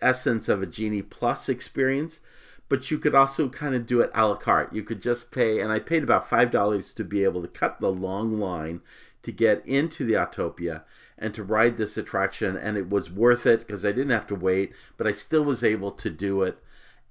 essence 0.00 0.48
of 0.48 0.62
a 0.62 0.66
Genie 0.66 1.02
Plus 1.02 1.48
experience, 1.48 2.20
but 2.68 2.90
you 2.90 2.98
could 2.98 3.14
also 3.14 3.48
kind 3.48 3.74
of 3.74 3.86
do 3.86 4.00
it 4.00 4.10
a 4.14 4.26
la 4.26 4.34
carte. 4.34 4.72
You 4.72 4.82
could 4.82 5.00
just 5.00 5.30
pay, 5.30 5.60
and 5.60 5.72
I 5.72 5.78
paid 5.78 6.02
about 6.02 6.28
$5 6.28 6.94
to 6.94 7.04
be 7.04 7.24
able 7.24 7.42
to 7.42 7.48
cut 7.48 7.80
the 7.80 7.92
long 7.92 8.38
line 8.38 8.80
to 9.22 9.32
get 9.32 9.64
into 9.66 10.04
the 10.04 10.14
Autopia 10.14 10.82
and 11.22 11.32
to 11.34 11.44
ride 11.44 11.76
this 11.76 11.96
attraction, 11.96 12.56
and 12.56 12.76
it 12.76 12.90
was 12.90 13.10
worth 13.10 13.46
it 13.46 13.60
because 13.60 13.86
I 13.86 13.92
didn't 13.92 14.10
have 14.10 14.26
to 14.26 14.34
wait, 14.34 14.72
but 14.96 15.06
I 15.06 15.12
still 15.12 15.44
was 15.44 15.62
able 15.62 15.92
to 15.92 16.10
do 16.10 16.42
it. 16.42 16.58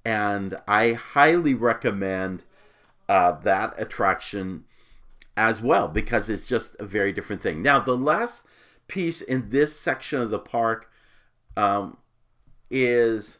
And 0.04 0.58
I 0.68 0.92
highly 0.92 1.54
recommend 1.54 2.44
uh, 3.08 3.32
that 3.40 3.74
attraction 3.78 4.64
as 5.36 5.62
well 5.62 5.88
because 5.88 6.28
it's 6.28 6.46
just 6.46 6.76
a 6.78 6.84
very 6.84 7.12
different 7.12 7.42
thing. 7.42 7.62
Now, 7.62 7.80
the 7.80 7.96
last 7.96 8.44
piece 8.86 9.22
in 9.22 9.50
this 9.50 9.78
section 9.78 10.20
of 10.20 10.30
the 10.30 10.38
park 10.38 10.90
um, 11.56 11.96
is 12.70 13.38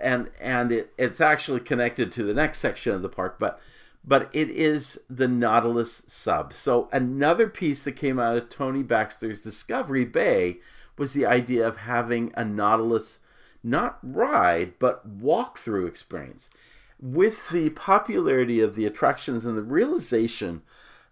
and 0.00 0.30
and 0.40 0.72
it, 0.72 0.92
it's 0.98 1.20
actually 1.20 1.60
connected 1.60 2.10
to 2.12 2.22
the 2.22 2.34
next 2.34 2.58
section 2.58 2.94
of 2.94 3.02
the 3.02 3.08
park, 3.08 3.38
but 3.38 3.60
but 4.06 4.30
it 4.32 4.48
is 4.48 5.00
the 5.10 5.26
Nautilus 5.26 6.04
sub. 6.06 6.52
So 6.52 6.88
another 6.92 7.48
piece 7.48 7.84
that 7.84 7.92
came 7.92 8.18
out 8.20 8.36
of 8.36 8.48
Tony 8.48 8.82
Baxter's 8.84 9.42
Discovery 9.42 10.04
Bay 10.04 10.58
was 10.96 11.12
the 11.12 11.26
idea 11.26 11.66
of 11.66 11.78
having 11.78 12.32
a 12.34 12.44
Nautilus 12.44 13.18
not 13.64 13.98
ride 14.02 14.78
but 14.78 15.04
walk 15.04 15.58
through 15.58 15.86
experience. 15.86 16.48
with 16.98 17.50
the 17.50 17.70
popularity 17.70 18.60
of 18.60 18.74
the 18.74 18.86
attractions 18.86 19.44
and 19.44 19.56
the 19.56 19.62
realization 19.62 20.62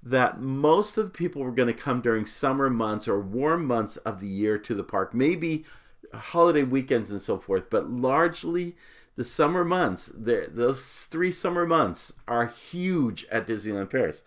that 0.03 0.41
most 0.41 0.99
of 0.99 1.05
the 1.05 1.11
people 1.11 1.43
were 1.43 1.51
going 1.53 1.69
to 1.69 1.75
come 1.75 2.01
during 2.01 2.27
summer 2.27 2.69
months 2.69 3.09
or 3.09 3.21
warm 3.21 3.65
months 3.65 3.97
of 3.99 4.21
the 4.21 4.29
year 4.29 4.59
to 4.59 4.75
the 4.75 4.83
park, 4.83 5.15
maybe 5.15 5.65
holiday 6.13 6.63
weekends 6.63 7.11
and 7.11 7.21
so 7.21 7.39
forth, 7.39 7.69
but 7.71 7.91
largely 7.91 8.77
the 9.17 9.25
summer 9.25 9.65
months, 9.65 10.13
those 10.17 11.07
three 11.11 11.31
summer 11.31 11.67
months 11.67 12.13
are 12.27 12.47
huge 12.47 13.25
at 13.31 13.47
Disneyland 13.47 13.91
Paris. 13.91 14.25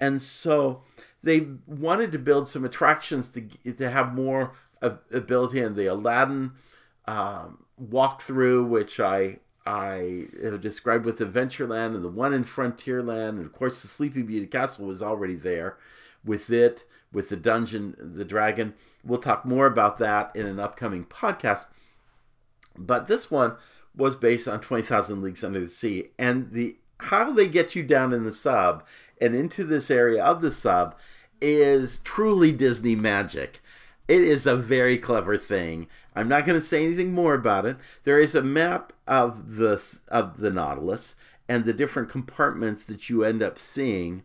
And 0.00 0.20
so 0.20 0.82
they 1.22 1.46
wanted 1.66 2.12
to 2.12 2.18
build 2.18 2.48
some 2.48 2.64
attractions 2.64 3.30
to, 3.30 3.48
to 3.72 3.90
have 3.90 4.14
more 4.14 4.52
ability. 4.82 5.60
And 5.60 5.74
the 5.74 5.86
Aladdin 5.86 6.52
um, 7.06 7.64
walkthrough, 7.82 8.68
which 8.68 9.00
I 9.00 9.38
I 9.66 10.26
have 10.44 10.60
described 10.60 11.04
with 11.04 11.18
Adventureland 11.18 11.96
and 11.96 12.04
the 12.04 12.08
one 12.08 12.32
in 12.32 12.44
Frontierland, 12.44 13.30
and 13.30 13.44
of 13.44 13.52
course 13.52 13.82
the 13.82 13.88
Sleeping 13.88 14.24
Beauty 14.26 14.46
Castle 14.46 14.86
was 14.86 15.02
already 15.02 15.34
there 15.34 15.76
with 16.24 16.50
it, 16.50 16.84
with 17.12 17.30
the 17.30 17.36
dungeon, 17.36 17.96
the 17.98 18.24
dragon. 18.24 18.74
We'll 19.04 19.18
talk 19.18 19.44
more 19.44 19.66
about 19.66 19.98
that 19.98 20.30
in 20.36 20.46
an 20.46 20.60
upcoming 20.60 21.04
podcast. 21.04 21.68
But 22.78 23.08
this 23.08 23.28
one 23.28 23.56
was 23.96 24.16
based 24.16 24.46
on 24.46 24.60
20,000 24.60 25.22
Leagues 25.22 25.42
Under 25.42 25.60
the 25.60 25.68
Sea, 25.68 26.10
and 26.18 26.52
the 26.52 26.76
how 26.98 27.32
they 27.32 27.46
get 27.46 27.74
you 27.74 27.82
down 27.82 28.12
in 28.12 28.24
the 28.24 28.32
sub 28.32 28.84
and 29.20 29.34
into 29.34 29.64
this 29.64 29.90
area 29.90 30.22
of 30.22 30.40
the 30.40 30.50
sub 30.50 30.96
is 31.40 31.98
truly 31.98 32.52
Disney 32.52 32.96
magic. 32.96 33.60
It 34.08 34.22
is 34.22 34.46
a 34.46 34.56
very 34.56 34.96
clever 34.96 35.36
thing. 35.36 35.88
I'm 36.14 36.28
not 36.28 36.46
going 36.46 36.58
to 36.58 36.64
say 36.64 36.84
anything 36.84 37.12
more 37.12 37.34
about 37.34 37.66
it. 37.66 37.76
There 38.04 38.18
is 38.18 38.34
a 38.34 38.42
map 38.42 38.92
of 39.06 39.56
the 39.56 39.82
of 40.08 40.38
the 40.38 40.50
Nautilus 40.50 41.16
and 41.48 41.64
the 41.64 41.72
different 41.72 42.08
compartments 42.08 42.84
that 42.84 43.10
you 43.10 43.24
end 43.24 43.42
up 43.42 43.58
seeing. 43.58 44.22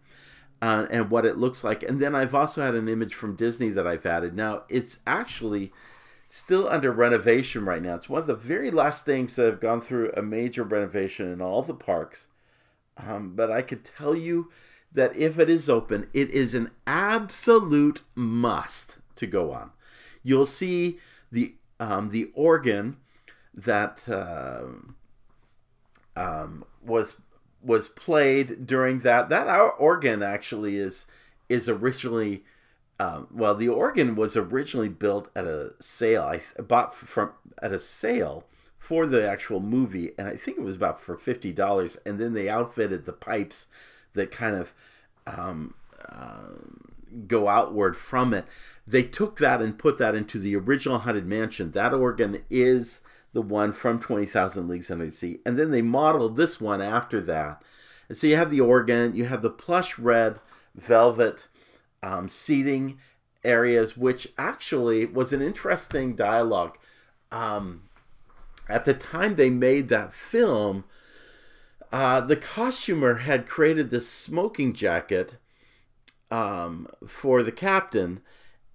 Uh, 0.64 0.86
and 0.92 1.10
what 1.10 1.26
it 1.26 1.40
looks 1.40 1.64
like. 1.64 1.82
And 1.82 2.00
then 2.00 2.14
I've 2.14 2.36
also 2.36 2.62
had 2.62 2.76
an 2.76 2.88
image 2.88 3.16
from 3.16 3.36
Disney 3.36 3.70
that 3.70 3.88
I've 3.88 4.06
added. 4.06 4.36
Now, 4.36 4.62
it's 4.70 5.00
actually 5.08 5.74
still 6.34 6.66
under 6.70 6.94
renovation 6.94 7.66
right 7.66 7.82
now. 7.82 7.96
It's 7.96 8.08
one 8.08 8.22
of 8.22 8.28
the 8.28 8.36
very 8.36 8.72
last 8.72 9.06
things 9.06 9.36
that 9.36 9.48
have 9.48 9.60
gone 9.60 9.82
through 9.82 10.14
a 10.16 10.22
major 10.22 10.64
renovation 10.64 11.30
in 11.30 11.42
all 11.42 11.62
the 11.62 11.74
parks. 11.74 12.28
Um, 12.96 13.36
but 13.36 13.52
I 13.52 13.62
could 13.62 13.84
tell 13.84 14.16
you 14.16 14.50
that 14.94 15.14
if 15.18 15.38
it 15.38 15.50
is 15.50 15.70
open, 15.70 16.08
it 16.14 16.30
is 16.30 16.54
an 16.54 16.72
absolute 16.88 18.02
must 18.16 19.00
to 19.18 19.28
go 19.28 19.52
on. 19.52 19.72
You'll 20.24 20.46
see 20.46 21.00
the 21.34 21.56
um, 21.82 22.12
the 22.12 22.32
organ 22.34 22.96
that 23.54 24.08
uh, 24.08 24.64
um, 26.16 26.64
was 26.82 27.20
was 27.62 27.90
played 27.90 28.66
during 28.66 29.00
that. 29.00 29.28
That 29.28 29.50
organ 29.78 30.24
actually 30.24 30.78
is 30.78 31.06
is 31.50 31.68
originally 31.68 32.46
um, 33.02 33.28
well, 33.32 33.56
the 33.56 33.68
organ 33.68 34.16
was 34.16 34.38
originally 34.38 34.88
built 34.88 35.32
at 35.36 35.46
a 35.46 35.74
sale. 35.80 36.22
I 36.22 36.62
bought 36.62 36.94
from 36.94 37.32
at 37.60 37.74
a 37.74 37.80
sale 37.80 38.46
for 38.78 39.08
the 39.08 39.28
actual 39.28 39.60
movie, 39.60 40.12
and 40.20 40.28
I 40.28 40.36
think 40.36 40.60
it 40.60 40.64
was 40.64 40.76
about 40.76 41.02
for 41.02 41.18
fifty 41.18 41.52
dollars. 41.52 41.98
And 42.06 42.20
then 42.20 42.34
they 42.34 42.48
outfitted 42.48 43.06
the 43.06 43.14
pipes 43.14 43.66
that 44.14 44.30
kind 44.30 44.56
of 44.56 44.74
um, 45.26 45.74
uh, 46.08 46.50
go 47.26 47.48
outward 47.48 47.98
from 47.98 48.36
it. 48.36 48.46
They 48.86 49.02
took 49.02 49.40
that 49.40 49.64
and 49.64 49.80
put 49.80 49.98
that 49.98 50.14
into 50.14 50.38
the 50.38 50.56
original 50.56 51.00
Haunted 51.00 51.26
Mansion. 51.26 51.72
That 51.72 51.96
organ 51.96 52.44
is 52.52 53.02
the 53.34 53.42
one 53.42 53.74
from 53.74 54.00
20,000 54.00 54.68
Leagues 54.68 54.92
Under 54.92 55.06
the 55.06 55.12
Sea. 55.12 55.40
And 55.44 55.58
then 55.58 55.72
they 55.72 55.82
modeled 55.82 56.36
this 56.36 56.62
one 56.62 56.82
after 56.82 57.20
that. 57.22 57.64
And 58.10 58.18
so 58.18 58.28
you 58.28 58.36
have 58.36 58.52
the 58.52 58.62
organ, 58.62 59.16
you 59.16 59.26
have 59.26 59.42
the 59.42 59.50
plush 59.50 59.98
red 59.98 60.40
velvet 60.76 61.48
um, 62.04 62.30
seating 62.30 62.98
areas, 63.44 63.98
which 63.98 64.28
actually 64.38 65.06
was 65.06 65.34
an 65.34 65.42
interesting 65.42 66.16
dialogue. 66.16 66.78
Um, 67.32 67.84
at 68.70 68.86
the 68.86 68.94
time 68.94 69.36
they 69.36 69.50
made 69.50 69.90
that 69.90 70.14
film, 70.14 70.84
uh, 71.92 72.22
the 72.22 72.36
costumer 72.36 73.16
had 73.16 73.48
created 73.48 73.90
this 73.90 74.08
smoking 74.08 74.74
jacket 74.74 75.38
um, 76.30 76.88
for 77.06 77.44
the 77.44 77.52
captain, 77.52 78.22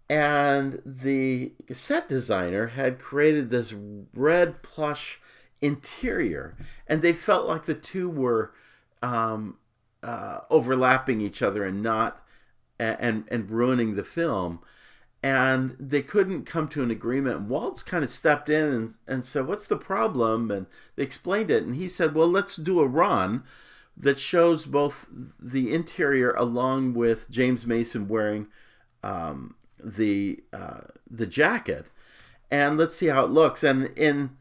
and 0.08 0.82
the 0.84 1.52
set 1.72 2.08
designer 2.08 2.68
had 2.68 2.98
created 2.98 3.50
this 3.50 3.74
red 4.14 4.62
plush 4.62 5.20
interior, 5.62 6.56
and 6.86 7.00
they 7.00 7.12
felt 7.12 7.48
like 7.48 7.64
the 7.64 7.74
two 7.74 8.08
were 8.08 8.52
um, 9.02 9.56
uh, 10.02 10.40
overlapping 10.50 11.20
each 11.20 11.42
other 11.42 11.64
and 11.64 11.82
not 11.82 12.22
and 12.78 13.24
and 13.28 13.50
ruining 13.50 13.94
the 13.94 14.04
film 14.04 14.60
and 15.22 15.74
they 15.80 16.02
couldn't 16.02 16.44
come 16.44 16.68
to 16.68 16.84
an 16.84 16.90
agreement. 16.92 17.42
Waltz 17.42 17.82
kind 17.82 18.04
of 18.04 18.10
stepped 18.10 18.48
in 18.48 18.64
and, 18.68 18.96
and 19.08 19.24
said, 19.24 19.48
What's 19.48 19.66
the 19.66 19.76
problem? 19.76 20.52
And 20.52 20.66
they 20.94 21.02
explained 21.02 21.50
it. 21.50 21.64
And 21.64 21.74
he 21.74 21.88
said, 21.88 22.14
Well, 22.14 22.28
let's 22.28 22.54
do 22.54 22.78
a 22.78 22.86
run 22.86 23.42
that 23.96 24.20
shows 24.20 24.66
both 24.66 25.06
the 25.40 25.74
interior 25.74 26.32
along 26.32 26.94
with 26.94 27.28
James 27.30 27.66
Mason 27.66 28.06
wearing 28.06 28.46
um, 29.02 29.56
the 29.82 30.44
uh, 30.52 30.82
the 31.10 31.26
jacket, 31.26 31.90
and 32.50 32.76
let's 32.76 32.94
see 32.94 33.06
how 33.06 33.24
it 33.24 33.30
looks. 33.30 33.64
And 33.64 33.86
in 33.96 34.36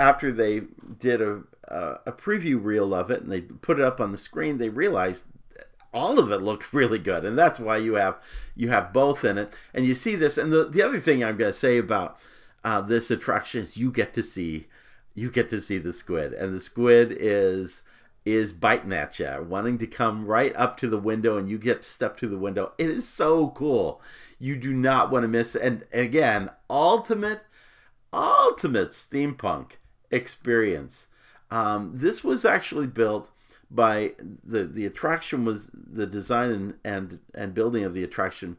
after 0.00 0.32
they 0.32 0.62
did 0.98 1.20
a 1.20 1.42
a 1.70 2.12
preview 2.12 2.58
reel 2.62 2.94
of 2.94 3.10
it 3.10 3.20
and 3.20 3.30
they 3.30 3.42
put 3.42 3.78
it 3.78 3.84
up 3.84 4.00
on 4.00 4.10
the 4.10 4.18
screen, 4.18 4.56
they 4.56 4.70
realized 4.70 5.26
all 5.92 6.18
of 6.18 6.30
it 6.30 6.42
looked 6.42 6.72
really 6.72 6.98
good, 6.98 7.24
and 7.24 7.38
that's 7.38 7.58
why 7.58 7.76
you 7.76 7.94
have 7.94 8.16
you 8.54 8.68
have 8.68 8.92
both 8.92 9.24
in 9.24 9.38
it, 9.38 9.52
and 9.72 9.86
you 9.86 9.94
see 9.94 10.14
this. 10.16 10.38
And 10.38 10.52
the 10.52 10.64
the 10.68 10.82
other 10.82 11.00
thing 11.00 11.22
I'm 11.22 11.36
going 11.36 11.52
to 11.52 11.58
say 11.58 11.78
about 11.78 12.18
uh, 12.64 12.80
this 12.80 13.10
attraction 13.10 13.62
is 13.62 13.76
you 13.76 13.90
get 13.90 14.12
to 14.14 14.22
see 14.22 14.66
you 15.14 15.30
get 15.30 15.48
to 15.50 15.60
see 15.60 15.78
the 15.78 15.92
squid, 15.92 16.32
and 16.32 16.54
the 16.54 16.60
squid 16.60 17.16
is 17.18 17.82
is 18.24 18.52
biting 18.52 18.92
at 18.92 19.18
you, 19.18 19.46
wanting 19.48 19.78
to 19.78 19.86
come 19.86 20.26
right 20.26 20.54
up 20.54 20.76
to 20.76 20.88
the 20.88 20.98
window, 20.98 21.36
and 21.38 21.48
you 21.48 21.58
get 21.58 21.82
to 21.82 21.88
step 21.88 22.16
to 22.18 22.28
the 22.28 22.38
window. 22.38 22.72
It 22.76 22.90
is 22.90 23.08
so 23.08 23.48
cool. 23.48 24.02
You 24.38 24.56
do 24.56 24.72
not 24.72 25.10
want 25.10 25.24
to 25.24 25.28
miss. 25.28 25.56
And 25.56 25.84
again, 25.92 26.50
ultimate, 26.68 27.44
ultimate 28.12 28.90
steampunk 28.90 29.72
experience. 30.10 31.06
Um, 31.50 31.92
this 31.94 32.22
was 32.22 32.44
actually 32.44 32.86
built 32.86 33.30
by 33.70 34.12
the 34.44 34.64
the 34.64 34.86
attraction 34.86 35.44
was 35.44 35.70
the 35.74 36.06
design 36.06 36.50
and 36.50 36.74
and, 36.84 37.18
and 37.34 37.54
building 37.54 37.84
of 37.84 37.94
the 37.94 38.04
attraction 38.04 38.56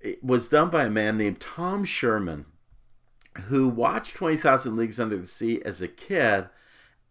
it 0.00 0.22
was 0.24 0.48
done 0.48 0.70
by 0.70 0.84
a 0.84 0.90
man 0.90 1.18
named 1.18 1.40
Tom 1.40 1.84
Scherman 1.84 2.46
who 3.44 3.68
watched 3.68 4.16
20,000 4.16 4.76
Leagues 4.76 4.98
Under 4.98 5.16
the 5.16 5.26
Sea 5.26 5.60
as 5.64 5.82
a 5.82 5.88
kid 5.88 6.48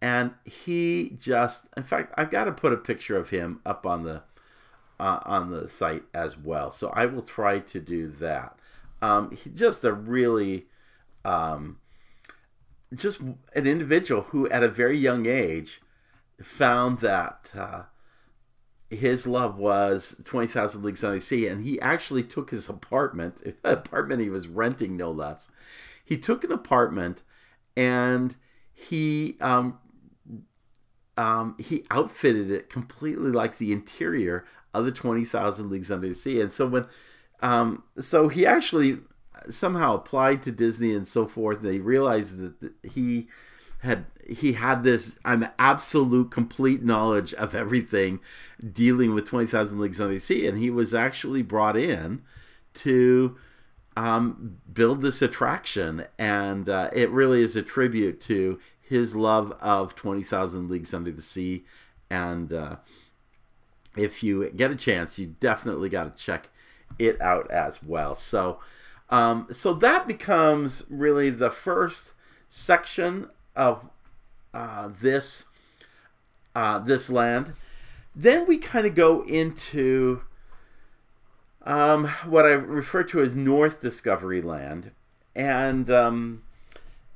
and 0.01 0.31
he 0.43 1.15
just 1.17 1.67
in 1.77 1.83
fact 1.83 2.13
I've 2.17 2.31
got 2.31 2.45
to 2.45 2.51
put 2.51 2.73
a 2.73 2.77
picture 2.77 3.17
of 3.17 3.29
him 3.29 3.59
up 3.65 3.85
on 3.85 4.03
the 4.03 4.23
uh, 4.99 5.19
on 5.25 5.49
the 5.49 5.67
site 5.67 6.03
as 6.13 6.37
well. 6.37 6.71
So 6.71 6.89
I 6.89 7.05
will 7.05 7.21
try 7.21 7.59
to 7.59 7.79
do 7.79 8.07
that. 8.19 8.57
Um, 9.01 9.31
he, 9.31 9.49
just 9.49 9.85
a 9.85 9.93
really 9.93 10.65
um, 11.23 11.77
just 12.93 13.21
an 13.21 13.65
individual 13.65 14.23
who 14.23 14.49
at 14.49 14.63
a 14.63 14.67
very 14.67 14.97
young 14.97 15.25
age 15.25 15.81
found 16.41 16.99
that 16.99 17.51
uh, 17.55 17.83
his 18.89 19.27
love 19.27 19.57
was 19.57 20.15
20,000 20.23 20.83
Leagues 20.83 21.03
Under 21.03 21.17
the 21.17 21.21
Sea, 21.21 21.47
and 21.47 21.63
he 21.63 21.79
actually 21.81 22.23
took 22.23 22.51
his 22.51 22.69
apartment, 22.69 23.41
apartment 23.63 24.21
he 24.21 24.29
was 24.29 24.47
renting 24.47 24.97
no 24.97 25.11
less. 25.11 25.49
He 26.03 26.17
took 26.17 26.43
an 26.43 26.51
apartment 26.51 27.23
and 27.77 28.35
he 28.73 29.37
um, 29.41 29.77
um, 31.17 31.55
he 31.59 31.85
outfitted 31.91 32.49
it 32.49 32.69
completely 32.69 33.31
like 33.31 33.57
the 33.57 33.71
interior 33.71 34.45
of 34.73 34.85
the 34.85 34.91
20,000 34.91 35.69
Leagues 35.69 35.91
Under 35.91 36.07
the 36.07 36.15
Sea. 36.15 36.41
And 36.41 36.51
so 36.51 36.65
when 36.65 36.87
um, 37.41 37.83
so 37.99 38.27
he 38.27 38.45
actually 38.45 38.99
somehow 39.49 39.95
applied 39.95 40.41
to 40.43 40.51
Disney 40.51 40.93
and 40.93 41.07
so 41.07 41.25
forth. 41.25 41.61
They 41.61 41.79
realized 41.79 42.39
that 42.39 42.73
he 42.83 43.27
had 43.79 44.05
he 44.27 44.53
had 44.53 44.83
this 44.83 45.17
I'm 45.25 45.47
absolute 45.57 46.31
complete 46.31 46.83
knowledge 46.83 47.33
of 47.33 47.55
everything 47.55 48.19
dealing 48.71 49.13
with 49.13 49.25
20,000 49.25 49.79
Leagues 49.79 49.99
Under 49.99 50.13
the 50.13 50.19
Sea 50.19 50.47
and 50.47 50.57
he 50.57 50.69
was 50.69 50.93
actually 50.93 51.41
brought 51.41 51.77
in 51.77 52.21
to 52.75 53.37
um, 53.97 54.57
build 54.71 55.01
this 55.01 55.21
attraction 55.21 56.05
and 56.17 56.69
uh, 56.69 56.89
it 56.93 57.09
really 57.09 57.41
is 57.41 57.55
a 57.55 57.63
tribute 57.63 58.21
to 58.21 58.59
his 58.79 59.15
love 59.15 59.51
of 59.59 59.95
20,000 59.95 60.69
Leagues 60.69 60.93
Under 60.93 61.11
the 61.11 61.21
Sea 61.21 61.65
and 62.09 62.53
uh, 62.53 62.75
if 63.97 64.21
you 64.21 64.49
get 64.51 64.71
a 64.71 64.75
chance 64.75 65.17
you 65.17 65.35
definitely 65.39 65.89
got 65.89 66.15
to 66.15 66.23
check 66.23 66.49
it 66.97 67.19
out 67.21 67.49
as 67.49 67.81
well. 67.81 68.13
So 68.13 68.59
um, 69.09 69.47
so 69.51 69.73
that 69.73 70.05
becomes 70.05 70.85
really 70.89 71.29
the 71.31 71.49
first 71.49 72.13
section 72.47 73.29
of 73.59 73.89
uh, 74.53 74.89
this 74.99 75.43
uh, 76.55 76.79
this 76.79 77.11
land. 77.11 77.53
Then 78.15 78.47
we 78.47 78.57
kind 78.57 78.87
of 78.87 78.95
go 78.95 79.21
into 79.23 80.21
um, 81.63 82.07
what 82.25 82.45
I 82.45 82.51
refer 82.51 83.03
to 83.03 83.21
as 83.21 83.35
North 83.35 83.81
Discovery 83.81 84.41
Land, 84.41 84.91
and 85.35 85.91
um, 85.91 86.43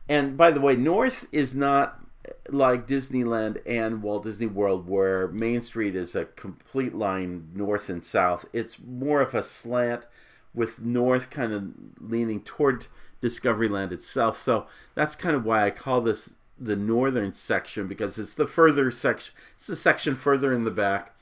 and 0.08 0.38
by 0.38 0.52
the 0.52 0.62
way, 0.62 0.76
North 0.76 1.26
is 1.32 1.56
not 1.56 2.02
like 2.50 2.88
Disneyland 2.88 3.62
and 3.66 4.04
Walt 4.04 4.26
Disney 4.26 4.48
World, 4.48 4.88
where 4.88 5.30
Main 5.30 5.62
Street 5.62 5.96
is 5.96 6.14
a 6.14 6.26
complete 6.26 6.94
line 6.94 7.50
north 7.56 7.90
and 7.90 8.04
south. 8.04 8.46
It's 8.54 8.78
more 8.80 9.22
of 9.22 9.34
a 9.34 9.44
slant 9.44 10.06
with 10.54 10.82
north 10.82 11.30
kind 11.30 11.54
of 11.54 11.72
leaning 12.00 12.42
toward 12.42 12.88
Discoveryland 13.24 13.92
itself. 13.92 14.38
So 14.38 14.68
that's 14.94 15.16
kind 15.16 15.36
of 15.36 15.46
why 15.46 15.66
I 15.66 15.72
call 15.72 16.02
this 16.02 16.36
the 16.60 16.76
northern 16.76 17.32
section 17.32 17.88
because 17.88 18.20
it's 18.20 18.36
the 18.36 18.46
further 18.46 18.92
section. 18.92 19.34
It's 19.56 19.68
the 19.68 19.76
section 19.76 20.16
further 20.16 20.54
in 20.54 20.66
the 20.66 20.72
back. 20.72 21.16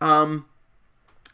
Um, 0.00 0.46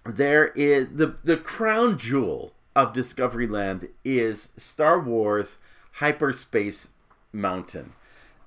there 0.05 0.49
is 0.49 0.89
the 0.93 1.17
the 1.25 1.39
crown 1.39 1.99
jewel 1.99 2.53
of 2.77 2.93
Discoveryland 2.93 3.89
is 4.05 4.51
Star 4.57 5.01
Wars 5.01 5.57
Hyperspace 5.95 6.91
Mountain. 7.33 7.93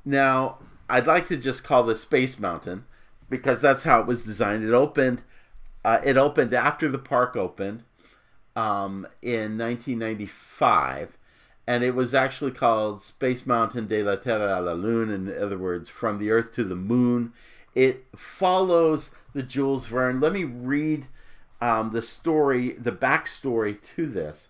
Now, 0.06 0.60
I'd 0.90 1.08
like 1.08 1.26
to 1.28 1.38
just 1.38 1.64
call 1.64 1.84
this 1.84 2.02
Space 2.02 2.40
Mountain 2.40 2.86
because 3.30 3.62
that's 3.62 3.84
how 3.84 4.00
it 4.00 4.08
was 4.08 4.24
designed. 4.24 4.64
It 4.64 4.74
opened. 4.74 5.24
Uh, 5.84 6.00
it 6.04 6.18
opened 6.18 6.54
after 6.54 6.88
the 6.88 7.00
park 7.00 7.36
opened 7.36 7.84
um, 8.56 9.08
in 9.22 9.58
1995, 9.58 11.18
and 11.68 11.84
it 11.84 11.96
was 11.96 12.14
actually 12.14 12.52
called 12.52 13.02
Space 13.02 13.46
Mountain 13.46 13.88
de 13.88 14.04
la 14.04 14.16
Terra 14.16 14.60
a 14.60 14.62
la 14.62 14.74
Lune. 14.74 15.10
In 15.10 15.42
other 15.42 15.58
words, 15.58 15.90
from 15.90 16.18
the 16.18 16.32
Earth 16.32 16.52
to 16.54 16.64
the 16.64 16.76
Moon. 16.76 17.34
It 17.74 18.06
follows 18.16 19.12
the 19.34 19.44
Jules 19.44 19.88
Verne. 19.88 20.20
Let 20.20 20.34
me 20.34 20.44
read 20.44 21.08
um, 21.62 21.92
the 21.92 22.02
story, 22.02 22.74
the 22.74 22.92
backstory 22.92 23.78
to 23.96 24.06
this. 24.06 24.50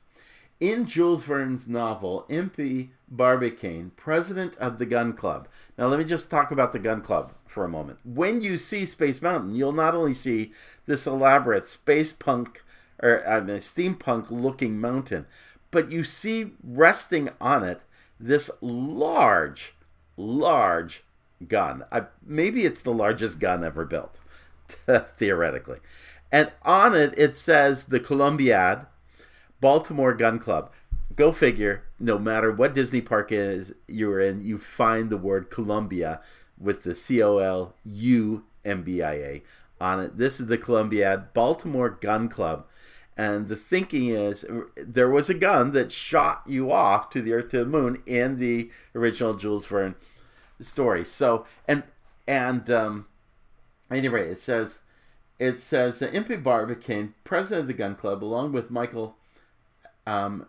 In 0.60 0.86
Jules 0.86 1.24
Verne's 1.24 1.68
novel, 1.68 2.26
Impey 2.30 2.92
Barbicane, 3.08 3.92
president 3.96 4.58
of 4.58 4.78
the 4.78 4.86
Gun 4.86 5.14
Club. 5.14 5.48
Now, 5.78 5.88
let 5.88 6.00
me 6.00 6.06
just 6.06 6.32
talk 6.32 6.52
about 6.52 6.72
the 6.72 6.80
Gun 6.80 7.02
Club 7.02 7.34
for 7.48 7.66
a 7.66 7.70
moment. 7.70 8.00
When 8.04 8.42
you 8.42 8.58
see 8.58 8.86
Space 8.86 9.22
Mountain, 9.22 9.56
you'll 9.56 9.72
not 9.72 9.96
only 9.96 10.14
see 10.14 10.54
this 10.86 11.06
elaborate 11.06 11.66
space 11.66 12.14
punk 12.14 12.64
or 13.02 13.28
I 13.28 13.42
mean, 13.42 13.58
steampunk 13.58 14.30
looking 14.30 14.80
mountain, 14.80 15.26
but 15.72 15.92
you 15.92 16.04
see 16.04 16.52
resting 16.64 17.30
on 17.40 17.64
it 17.64 17.82
this 18.20 18.52
large, 18.62 19.74
large 20.16 21.04
gun. 21.48 21.84
I, 21.92 22.04
maybe 22.24 22.66
it's 22.66 22.82
the 22.82 22.94
largest 22.94 23.40
gun 23.40 23.64
ever 23.64 23.86
built, 23.86 24.20
theoretically. 25.18 25.80
And 26.32 26.52
on 26.64 26.96
it, 26.96 27.14
it 27.18 27.36
says 27.36 27.88
the 27.88 28.00
Columbiad 28.00 28.86
Baltimore 29.60 30.14
Gun 30.14 30.40
Club. 30.40 30.72
Go 31.16 31.32
figure, 31.32 31.84
no 32.00 32.18
matter 32.18 32.52
what 32.52 32.74
Disney 32.74 33.02
park 33.02 33.32
is 33.32 33.74
you're 33.88 34.20
in, 34.20 34.44
you 34.44 34.58
find 34.58 35.10
the 35.10 35.18
word 35.18 35.50
Columbia 35.50 36.22
with 36.58 36.84
the 36.84 36.96
C 36.96 37.22
O 37.22 37.40
L 37.40 37.76
U 37.84 38.46
M 38.64 38.84
B 38.84 39.02
I 39.02 39.14
A 39.14 39.44
on 39.82 40.00
it. 40.00 40.18
This 40.18 40.40
is 40.40 40.48
the 40.48 40.58
Columbiad 40.58 41.34
Baltimore 41.34 41.90
Gun 41.90 42.30
Club. 42.30 42.66
And 43.18 43.50
the 43.50 43.56
thinking 43.56 44.10
is 44.10 44.46
there 44.76 45.10
was 45.10 45.30
a 45.30 45.36
gun 45.36 45.72
that 45.72 45.92
shot 45.92 46.44
you 46.48 46.72
off 46.72 47.10
to 47.12 47.22
the 47.22 47.34
earth 47.34 47.50
to 47.50 47.60
the 47.60 47.66
moon 47.66 48.02
in 48.06 48.38
the 48.38 48.72
original 48.96 49.34
Jules 49.34 49.66
Verne 49.66 49.96
story. 50.60 51.04
So 51.04 51.46
and 51.68 51.84
and 52.28 52.70
um 52.72 53.08
anyway, 53.92 54.30
it 54.30 54.40
says 54.40 54.80
it 55.40 55.58
says 55.58 56.00
that 56.00 56.14
Impey 56.14 56.36
Barbicane 56.36 57.14
president 57.24 57.62
of 57.62 57.68
the 57.68 57.74
gun 57.74 57.96
club, 57.96 58.24
along 58.24 58.52
with 58.54 58.70
Michael 58.70 59.16
um, 60.06 60.46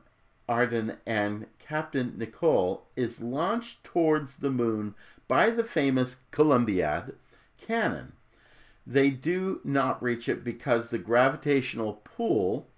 Ardan 0.49 0.99
and 1.07 1.47
Captain 1.59 2.13
Nicholl 2.19 2.83
is 2.95 3.23
launched 3.23 3.83
towards 3.85 4.37
the 4.37 4.51
moon 4.51 4.95
by 5.29 5.51
the 5.51 5.65
famous 5.65 6.19
Columbiad 6.31 7.15
cannon. 7.59 8.13
They 8.87 9.11
do 9.11 9.61
not 9.65 10.03
reach 10.03 10.29
it 10.29 10.43
because 10.43 10.91
the 10.91 10.99
gravitational 10.99 12.01
pull 12.05 12.69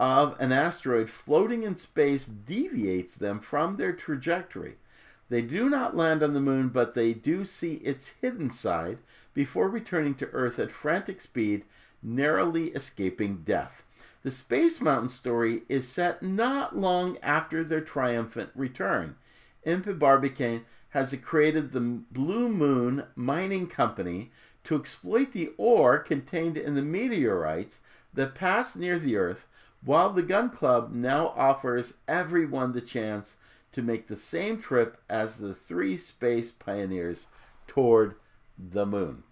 of 0.00 0.36
an 0.38 0.52
asteroid 0.52 1.10
floating 1.10 1.62
in 1.62 1.76
space 1.76 2.26
deviates 2.26 3.16
them 3.16 3.40
from 3.40 3.76
their 3.76 3.92
trajectory. 3.92 4.76
They 5.28 5.42
do 5.42 5.68
not 5.68 5.96
land 5.96 6.22
on 6.22 6.32
the 6.34 6.40
moon, 6.40 6.68
but 6.68 6.94
they 6.94 7.12
do 7.12 7.44
see 7.44 7.74
its 7.74 8.14
hidden 8.20 8.50
side 8.50 8.98
before 9.34 9.68
returning 9.68 10.14
to 10.16 10.30
Earth 10.30 10.58
at 10.58 10.70
frantic 10.70 11.20
speed, 11.20 11.64
narrowly 12.02 12.68
escaping 12.68 13.42
death. 13.44 13.84
The 14.22 14.30
Space 14.30 14.80
Mountain 14.80 15.10
story 15.10 15.62
is 15.68 15.88
set 15.88 16.22
not 16.22 16.76
long 16.76 17.18
after 17.18 17.62
their 17.62 17.80
triumphant 17.80 18.50
return. 18.54 19.16
Impey 19.64 19.92
Barbicane 19.92 20.64
has 20.90 21.14
created 21.22 21.72
the 21.72 21.80
Blue 21.80 22.48
Moon 22.48 23.04
Mining 23.14 23.66
Company 23.66 24.30
to 24.68 24.76
exploit 24.76 25.32
the 25.32 25.50
ore 25.56 25.98
contained 25.98 26.58
in 26.58 26.74
the 26.74 26.82
meteorites 26.82 27.80
that 28.12 28.34
pass 28.34 28.76
near 28.76 28.98
the 28.98 29.16
Earth, 29.16 29.46
while 29.82 30.12
the 30.12 30.22
Gun 30.22 30.50
Club 30.50 30.92
now 30.92 31.28
offers 31.28 31.94
everyone 32.06 32.72
the 32.72 32.82
chance 32.82 33.36
to 33.72 33.80
make 33.80 34.08
the 34.08 34.16
same 34.16 34.60
trip 34.60 35.00
as 35.08 35.38
the 35.38 35.54
three 35.54 35.96
space 35.96 36.52
pioneers 36.52 37.28
toward 37.66 38.16
the 38.58 38.84
moon. 38.84 39.22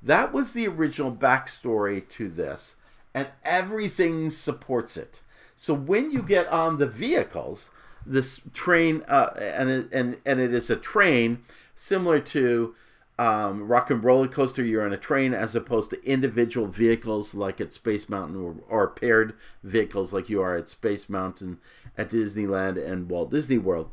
That 0.00 0.32
was 0.32 0.52
the 0.52 0.68
original 0.68 1.10
backstory 1.10 2.08
to 2.10 2.28
this, 2.28 2.76
and 3.12 3.26
everything 3.44 4.30
supports 4.30 4.96
it. 4.96 5.22
So 5.56 5.74
when 5.74 6.12
you 6.12 6.22
get 6.22 6.46
on 6.46 6.78
the 6.78 6.86
vehicles, 6.86 7.68
this 8.06 8.40
train, 8.52 9.02
uh, 9.08 9.34
and, 9.38 9.92
and, 9.92 10.18
and 10.24 10.38
it 10.38 10.54
is 10.54 10.70
a 10.70 10.76
train 10.76 11.42
similar 11.74 12.20
to 12.20 12.76
um, 13.18 13.68
Rock 13.68 13.90
and 13.90 14.02
Roller 14.02 14.26
Coaster, 14.26 14.64
you're 14.64 14.84
on 14.84 14.92
a 14.92 14.98
train 14.98 15.34
as 15.34 15.54
opposed 15.54 15.90
to 15.90 16.04
individual 16.04 16.66
vehicles 16.66 17.34
like 17.34 17.60
at 17.60 17.72
Space 17.72 18.08
Mountain 18.08 18.36
or, 18.36 18.56
or 18.68 18.88
paired 18.88 19.34
vehicles 19.62 20.12
like 20.12 20.28
you 20.28 20.42
are 20.42 20.56
at 20.56 20.68
Space 20.68 21.08
Mountain 21.08 21.58
at 21.96 22.10
Disneyland 22.10 22.84
and 22.84 23.08
Walt 23.08 23.30
Disney 23.30 23.58
World. 23.58 23.90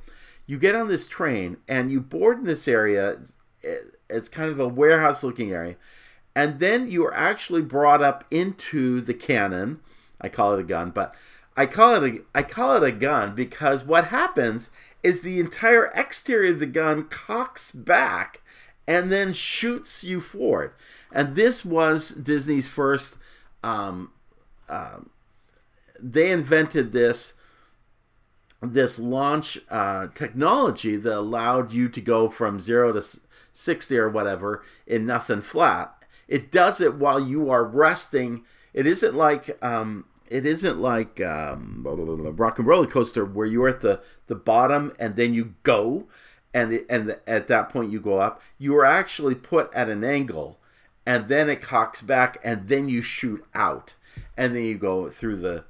You 0.48 0.58
get 0.58 0.76
on 0.76 0.88
this 0.88 1.08
train 1.08 1.58
and 1.68 1.92
you 1.92 2.02
board 2.02 2.40
in 2.40 2.46
this 2.46 2.68
area. 2.68 3.20
It's 4.10 4.30
kind 4.30 4.50
of 4.50 4.60
a 4.60 4.68
warehouse 4.68 5.24
looking 5.24 5.52
area. 5.52 5.76
And 6.36 6.60
then 6.60 6.90
you 6.90 7.06
are 7.06 7.14
actually 7.14 7.62
brought 7.62 8.02
up 8.02 8.26
into 8.32 9.02
the 9.02 9.14
cannon. 9.14 9.82
I 10.20 10.30
call 10.30 10.54
it 10.54 10.60
a 10.60 10.64
gun, 10.64 10.90
but 10.90 11.14
I 11.56 11.68
call 11.68 11.96
it 11.96 12.16
a 12.16 12.24
I 12.34 12.42
call 12.42 12.76
it 12.78 12.88
a 12.88 12.92
gun 12.92 13.36
because 13.36 13.84
what 13.84 14.06
happens 14.06 14.72
is 15.04 15.22
the 15.22 15.40
entire 15.40 15.92
exterior 15.94 16.54
of 16.54 16.60
the 16.60 16.66
gun 16.66 17.04
cocks 17.04 17.72
back 17.72 18.41
and 18.92 19.10
then 19.10 19.32
shoots 19.32 20.04
you 20.04 20.20
forward. 20.20 20.74
And 21.14 21.34
this 21.36 21.64
was 21.64 22.10
Disney's 22.10 22.68
first. 22.68 23.18
Um, 23.64 24.12
uh, 24.68 25.00
they 25.98 26.30
invented 26.30 26.92
this 26.92 27.34
this 28.62 29.00
launch 29.00 29.58
uh, 29.70 30.08
technology 30.14 30.96
that 30.96 31.18
allowed 31.18 31.72
you 31.72 31.90
to 31.90 32.00
go 32.00 32.30
from 32.30 32.60
zero 32.60 32.92
to 32.92 33.04
60 33.54 33.98
or 33.98 34.08
whatever 34.08 34.64
in 34.86 35.06
nothing 35.06 35.42
flat. 35.42 35.96
It 36.28 36.52
does 36.52 36.80
it 36.80 36.94
while 36.94 37.20
you 37.20 37.50
are 37.50 37.64
resting. 37.64 38.44
It 38.74 38.86
isn't 38.86 39.16
like 39.16 39.58
um, 39.64 40.06
it 40.28 40.46
isn't 40.46 40.78
like 40.78 41.20
um, 41.22 41.82
blah, 41.82 41.96
blah, 41.96 42.16
blah, 42.16 42.34
rock 42.36 42.60
and 42.60 42.68
roller 42.68 42.88
coaster 42.88 43.26
where 43.26 43.48
you're 43.48 43.70
at 43.70 43.82
the, 43.82 44.02
the 44.28 44.36
bottom 44.36 44.92
and 45.00 45.16
then 45.16 45.34
you 45.34 45.56
go 45.64 46.08
and 46.54 46.84
and 46.90 47.10
the, 47.10 47.30
at 47.30 47.48
that 47.48 47.70
point 47.70 47.92
you 47.92 48.00
go 48.00 48.20
up. 48.20 48.42
You 48.58 48.76
are 48.78 48.86
actually 48.86 49.36
put 49.36 49.72
at 49.74 49.90
an 49.90 50.04
angle 50.04 50.60
and 51.06 51.28
then 51.28 51.50
it 51.50 51.62
cocks 51.62 52.02
back 52.02 52.38
and 52.44 52.68
then 52.68 52.90
you 52.90 53.02
shoot 53.02 53.44
out 53.54 53.94
and 54.38 54.56
then 54.56 54.64
you 54.64 54.78
go 54.78 55.10
through 55.10 55.38
the 55.38 55.66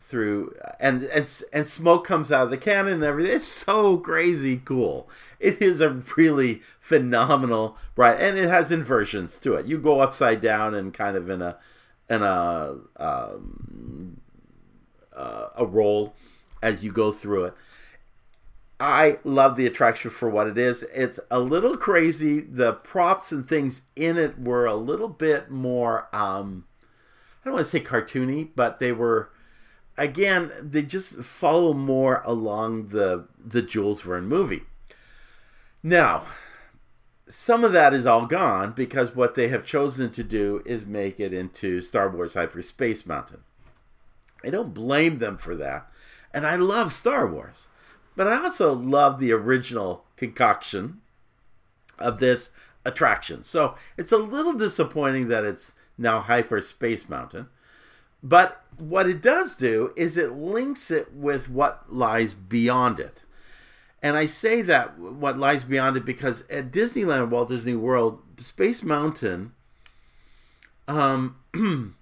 through 0.00 0.56
and 0.78 1.02
and 1.04 1.42
and 1.52 1.68
smoke 1.68 2.06
comes 2.06 2.30
out 2.30 2.44
of 2.44 2.50
the 2.50 2.56
cannon 2.56 2.94
and 2.94 3.04
everything. 3.04 3.36
It's 3.36 3.44
so 3.44 3.98
crazy 3.98 4.60
cool. 4.64 5.08
It 5.40 5.60
is 5.60 5.80
a 5.80 6.02
really 6.16 6.62
phenomenal 6.80 7.76
ride, 7.96 8.20
and 8.20 8.38
it 8.38 8.48
has 8.48 8.70
inversions 8.70 9.38
to 9.40 9.54
it. 9.54 9.66
You 9.66 9.78
go 9.78 10.00
upside 10.00 10.40
down 10.40 10.74
and 10.74 10.94
kind 10.94 11.16
of 11.16 11.28
in 11.28 11.42
a 11.42 11.58
in 12.08 12.22
a 12.22 12.76
um, 12.96 14.20
uh, 15.12 15.48
a 15.56 15.66
roll 15.66 16.14
as 16.62 16.84
you 16.84 16.92
go 16.92 17.12
through 17.12 17.46
it. 17.46 17.54
I 18.78 19.18
love 19.24 19.56
the 19.56 19.66
attraction 19.66 20.10
for 20.10 20.28
what 20.28 20.46
it 20.46 20.58
is. 20.58 20.84
It's 20.94 21.18
a 21.30 21.40
little 21.40 21.76
crazy. 21.76 22.40
The 22.40 22.74
props 22.74 23.32
and 23.32 23.48
things 23.48 23.82
in 23.96 24.18
it 24.18 24.38
were 24.38 24.66
a 24.66 24.76
little 24.76 25.08
bit 25.08 25.50
more 25.50 26.14
um, 26.14 26.66
I 27.46 27.50
don't 27.50 27.54
want 27.54 27.66
to 27.66 27.70
say 27.70 27.80
cartoony, 27.80 28.48
but 28.56 28.80
they 28.80 28.90
were 28.90 29.30
again, 29.96 30.50
they 30.60 30.82
just 30.82 31.18
follow 31.18 31.72
more 31.72 32.20
along 32.24 32.88
the 32.88 33.28
the 33.38 33.62
Jules 33.62 34.02
Verne 34.02 34.26
movie. 34.26 34.64
Now, 35.80 36.24
some 37.28 37.62
of 37.62 37.72
that 37.72 37.94
is 37.94 38.04
all 38.04 38.26
gone 38.26 38.72
because 38.72 39.14
what 39.14 39.36
they 39.36 39.46
have 39.46 39.64
chosen 39.64 40.10
to 40.10 40.24
do 40.24 40.60
is 40.66 40.86
make 40.86 41.20
it 41.20 41.32
into 41.32 41.80
Star 41.80 42.08
Wars 42.08 42.34
Hyperspace 42.34 43.06
Mountain. 43.06 43.44
I 44.44 44.50
don't 44.50 44.74
blame 44.74 45.20
them 45.20 45.36
for 45.36 45.54
that. 45.54 45.86
And 46.34 46.46
I 46.46 46.56
love 46.56 46.92
Star 46.92 47.26
Wars. 47.26 47.68
But 48.16 48.26
I 48.26 48.42
also 48.42 48.72
love 48.72 49.20
the 49.20 49.32
original 49.32 50.04
concoction 50.16 51.02
of 51.98 52.18
this 52.18 52.50
attraction. 52.84 53.44
So 53.44 53.74
it's 53.96 54.12
a 54.12 54.16
little 54.16 54.54
disappointing 54.54 55.28
that 55.28 55.44
it's 55.44 55.74
now 55.98 56.20
Hyperspace 56.20 57.08
Mountain. 57.08 57.48
But 58.22 58.64
what 58.78 59.08
it 59.08 59.22
does 59.22 59.54
do 59.54 59.92
is 59.96 60.16
it 60.16 60.32
links 60.32 60.90
it 60.90 61.12
with 61.12 61.48
what 61.48 61.92
lies 61.92 62.34
beyond 62.34 62.98
it. 63.00 63.22
And 64.02 64.16
I 64.16 64.26
say 64.26 64.62
that 64.62 64.98
what 64.98 65.38
lies 65.38 65.64
beyond 65.64 65.96
it 65.96 66.04
because 66.04 66.42
at 66.50 66.70
Disneyland, 66.70 67.30
Walt 67.30 67.48
Disney 67.48 67.74
World, 67.74 68.22
Space 68.38 68.82
Mountain, 68.82 69.52
um, 70.86 71.36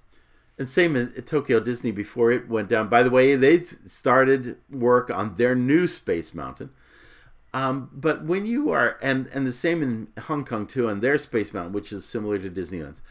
and 0.58 0.68
same 0.68 0.96
at 0.96 1.26
Tokyo 1.26 1.60
Disney 1.60 1.90
before 1.90 2.30
it 2.30 2.48
went 2.48 2.68
down. 2.68 2.88
By 2.88 3.02
the 3.02 3.10
way, 3.10 3.34
they 3.34 3.58
started 3.58 4.56
work 4.70 5.10
on 5.10 5.34
their 5.34 5.54
new 5.54 5.86
Space 5.88 6.32
Mountain. 6.32 6.70
Um, 7.52 7.90
but 7.92 8.24
when 8.24 8.46
you 8.46 8.70
are, 8.70 8.98
and 9.00 9.28
and 9.28 9.46
the 9.46 9.52
same 9.52 9.82
in 9.82 10.08
Hong 10.22 10.44
Kong 10.44 10.66
too, 10.66 10.88
on 10.88 11.00
their 11.00 11.18
Space 11.18 11.52
Mountain, 11.52 11.72
which 11.72 11.92
is 11.92 12.04
similar 12.04 12.38
to 12.38 12.50
Disneyland's. 12.50 13.02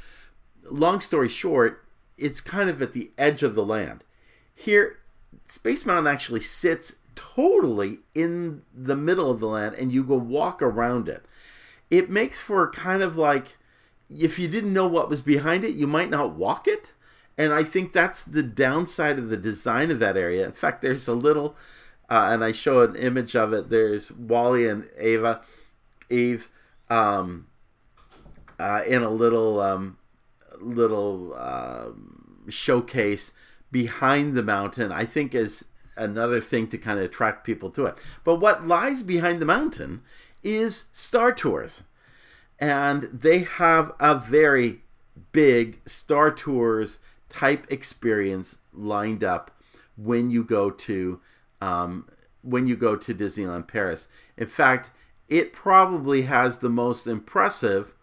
Long 0.63 1.01
story 1.01 1.29
short, 1.29 1.85
it's 2.17 2.41
kind 2.41 2.69
of 2.69 2.81
at 2.81 2.93
the 2.93 3.11
edge 3.17 3.43
of 3.43 3.55
the 3.55 3.65
land. 3.65 4.03
Here, 4.55 4.99
Space 5.47 5.85
Mountain 5.85 6.11
actually 6.11 6.39
sits 6.41 6.95
totally 7.15 7.99
in 8.15 8.63
the 8.73 8.95
middle 8.95 9.29
of 9.29 9.39
the 9.39 9.47
land 9.47 9.75
and 9.75 9.91
you 9.91 10.03
go 10.03 10.15
walk 10.15 10.61
around 10.61 11.07
it. 11.07 11.25
It 11.89 12.09
makes 12.09 12.39
for 12.39 12.69
kind 12.71 13.03
of 13.03 13.17
like 13.17 13.57
if 14.09 14.39
you 14.39 14.47
didn't 14.47 14.73
know 14.73 14.87
what 14.87 15.09
was 15.09 15.21
behind 15.21 15.63
it, 15.63 15.75
you 15.75 15.87
might 15.87 16.09
not 16.09 16.35
walk 16.35 16.67
it. 16.67 16.91
And 17.37 17.53
I 17.53 17.63
think 17.63 17.93
that's 17.93 18.23
the 18.23 18.43
downside 18.43 19.17
of 19.17 19.29
the 19.29 19.37
design 19.37 19.89
of 19.91 19.99
that 19.99 20.17
area. 20.17 20.45
In 20.45 20.51
fact, 20.51 20.81
there's 20.81 21.07
a 21.07 21.13
little, 21.13 21.55
uh, 22.09 22.29
and 22.31 22.43
I 22.43 22.51
show 22.51 22.81
an 22.81 22.95
image 22.95 23.35
of 23.35 23.53
it. 23.53 23.69
There's 23.69 24.11
WALL-E 24.11 24.67
and 24.67 24.87
Ava, 24.97 25.41
Eve, 26.09 26.49
um, 26.89 27.47
uh, 28.59 28.81
in 28.87 29.01
a 29.01 29.09
little 29.09 29.59
um, 29.59 29.97
little 30.61 31.33
uh, 31.35 31.89
showcase 32.47 33.33
behind 33.71 34.35
the 34.35 34.43
mountain. 34.43 34.91
I 34.91 35.05
think 35.05 35.33
is 35.33 35.65
another 35.95 36.39
thing 36.39 36.67
to 36.67 36.77
kind 36.77 36.99
of 36.99 37.05
attract 37.05 37.43
people 37.43 37.69
to 37.71 37.85
it. 37.85 37.95
But 38.23 38.35
what 38.35 38.67
lies 38.67 39.03
behind 39.03 39.39
the 39.39 39.45
mountain 39.45 40.01
is 40.43 40.85
Star 40.91 41.31
Tours. 41.31 41.83
And 42.59 43.03
they 43.03 43.39
have 43.39 43.91
a 43.99 44.15
very 44.15 44.81
big 45.31 45.81
Star 45.87 46.31
Tours 46.31 46.99
type 47.33 47.65
experience 47.69 48.59
lined 48.73 49.23
up 49.23 49.51
when 49.97 50.29
you 50.29 50.43
go 50.43 50.69
to 50.69 51.19
um, 51.61 52.07
when 52.41 52.67
you 52.67 52.75
go 52.75 52.95
to 52.95 53.13
Disneyland 53.13 53.67
Paris. 53.67 54.07
In 54.37 54.47
fact, 54.47 54.91
it 55.29 55.53
probably 55.53 56.23
has 56.23 56.59
the 56.59 56.69
most 56.69 57.07
impressive, 57.07 57.93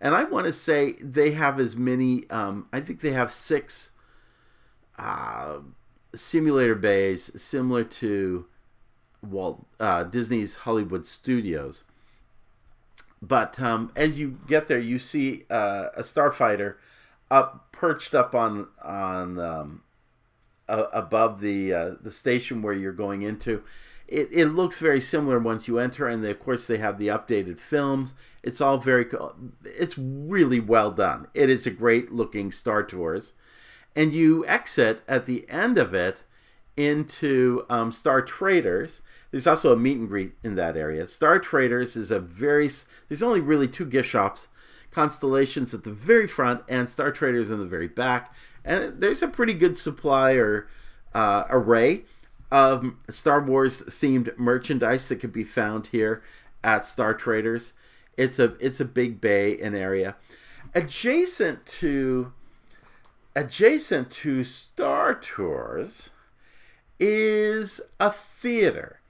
and 0.00 0.14
I 0.14 0.24
want 0.24 0.46
to 0.46 0.52
say 0.52 0.92
they 0.92 1.32
have 1.32 1.60
as 1.60 1.76
many. 1.76 2.28
Um, 2.30 2.66
I 2.72 2.80
think 2.80 3.00
they 3.00 3.12
have 3.12 3.30
six 3.30 3.90
uh, 4.98 5.58
simulator 6.14 6.74
bays 6.74 7.40
similar 7.40 7.84
to 7.84 8.46
Walt 9.22 9.66
uh, 9.78 10.04
Disney's 10.04 10.56
Hollywood 10.56 11.06
Studios. 11.06 11.84
But 13.22 13.60
um, 13.60 13.92
as 13.96 14.18
you 14.18 14.38
get 14.46 14.68
there, 14.68 14.78
you 14.78 14.98
see 14.98 15.44
uh, 15.50 15.86
a 15.96 16.02
starfighter 16.02 16.76
up 17.30 17.65
perched 17.76 18.14
up 18.14 18.34
on 18.34 18.68
on 18.82 19.38
um, 19.38 19.82
uh, 20.68 20.86
above 20.92 21.40
the 21.40 21.72
uh, 21.72 21.94
the 22.00 22.12
station 22.12 22.62
where 22.62 22.74
you're 22.74 22.92
going 22.92 23.22
into. 23.22 23.62
It, 24.08 24.28
it 24.30 24.46
looks 24.46 24.78
very 24.78 25.00
similar 25.00 25.40
once 25.40 25.66
you 25.66 25.80
enter, 25.80 26.06
and 26.06 26.22
they, 26.22 26.30
of 26.30 26.38
course 26.38 26.68
they 26.68 26.78
have 26.78 26.98
the 26.98 27.08
updated 27.08 27.58
films. 27.58 28.14
It's 28.40 28.60
all 28.60 28.78
very, 28.78 29.06
it's 29.64 29.98
really 29.98 30.60
well 30.60 30.92
done. 30.92 31.26
It 31.34 31.50
is 31.50 31.66
a 31.66 31.72
great 31.72 32.12
looking 32.12 32.52
Star 32.52 32.84
Tours 32.84 33.32
and 33.96 34.12
you 34.12 34.46
exit 34.46 35.02
at 35.08 35.26
the 35.26 35.48
end 35.48 35.78
of 35.78 35.94
it 35.94 36.22
into 36.76 37.64
um, 37.70 37.90
Star 37.90 38.20
Traders. 38.20 39.00
There's 39.30 39.46
also 39.46 39.72
a 39.72 39.76
meet 39.76 39.96
and 39.96 40.06
greet 40.06 40.34
in 40.44 40.54
that 40.56 40.76
area. 40.76 41.06
Star 41.06 41.38
Traders 41.38 41.96
is 41.96 42.10
a 42.10 42.20
very 42.20 42.70
there's 43.08 43.22
only 43.22 43.40
really 43.40 43.66
two 43.66 43.86
gift 43.86 44.10
shops, 44.10 44.48
Constellations 44.96 45.74
at 45.74 45.84
the 45.84 45.92
very 45.92 46.26
front 46.26 46.62
and 46.68 46.88
Star 46.88 47.12
Traders 47.12 47.50
in 47.50 47.58
the 47.58 47.66
very 47.66 47.86
back, 47.86 48.34
and 48.64 48.98
there's 48.98 49.22
a 49.22 49.28
pretty 49.28 49.52
good 49.52 49.76
supply 49.76 50.32
or 50.32 50.66
uh, 51.14 51.44
array 51.50 52.04
of 52.50 52.94
Star 53.10 53.42
Wars 53.42 53.82
themed 53.82 54.36
merchandise 54.38 55.06
that 55.10 55.16
can 55.16 55.30
be 55.30 55.44
found 55.44 55.88
here 55.88 56.22
at 56.64 56.82
Star 56.82 57.12
Traders. 57.12 57.74
It's 58.16 58.38
a 58.38 58.54
it's 58.58 58.80
a 58.80 58.86
big 58.86 59.20
bay 59.20 59.58
and 59.58 59.76
area 59.76 60.16
adjacent 60.74 61.64
to 61.66 62.32
adjacent 63.34 64.10
to 64.10 64.44
Star 64.44 65.14
Tours 65.14 66.10
is 66.98 67.80
a 68.00 68.10
theater. 68.10 69.00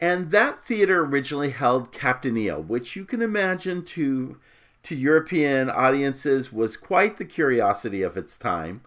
And 0.00 0.30
that 0.30 0.64
theater 0.64 1.04
originally 1.04 1.50
held 1.50 1.92
Captain 1.92 2.36
EO, 2.36 2.60
which 2.60 2.96
you 2.96 3.04
can 3.04 3.20
imagine 3.20 3.84
to 3.84 4.38
to 4.82 4.94
European 4.94 5.70
audiences 5.70 6.52
was 6.52 6.76
quite 6.76 7.16
the 7.16 7.24
curiosity 7.24 8.02
of 8.02 8.16
its 8.16 8.38
time 8.38 8.82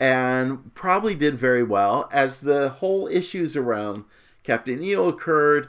and 0.00 0.74
probably 0.74 1.14
did 1.14 1.34
very 1.34 1.62
well 1.62 2.08
as 2.12 2.40
the 2.40 2.68
whole 2.68 3.08
issues 3.08 3.56
around 3.56 4.04
Captain 4.44 4.82
EO 4.82 5.08
occurred. 5.08 5.68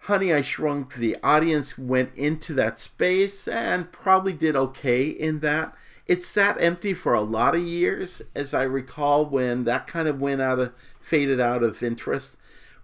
Honey, 0.00 0.32
I 0.32 0.42
Shrunk, 0.42 0.94
the 0.94 1.16
audience 1.22 1.76
went 1.78 2.14
into 2.14 2.54
that 2.54 2.78
space 2.78 3.46
and 3.46 3.92
probably 3.92 4.32
did 4.32 4.56
okay 4.56 5.04
in 5.08 5.40
that. 5.40 5.74
It 6.06 6.22
sat 6.22 6.60
empty 6.60 6.94
for 6.94 7.14
a 7.14 7.20
lot 7.20 7.54
of 7.54 7.62
years, 7.62 8.22
as 8.34 8.52
I 8.52 8.64
recall, 8.64 9.24
when 9.24 9.64
that 9.64 9.86
kind 9.86 10.08
of 10.08 10.20
went 10.20 10.40
out 10.40 10.58
of 10.58 10.72
faded 11.00 11.40
out 11.40 11.62
of 11.62 11.82
interest. 11.82 12.36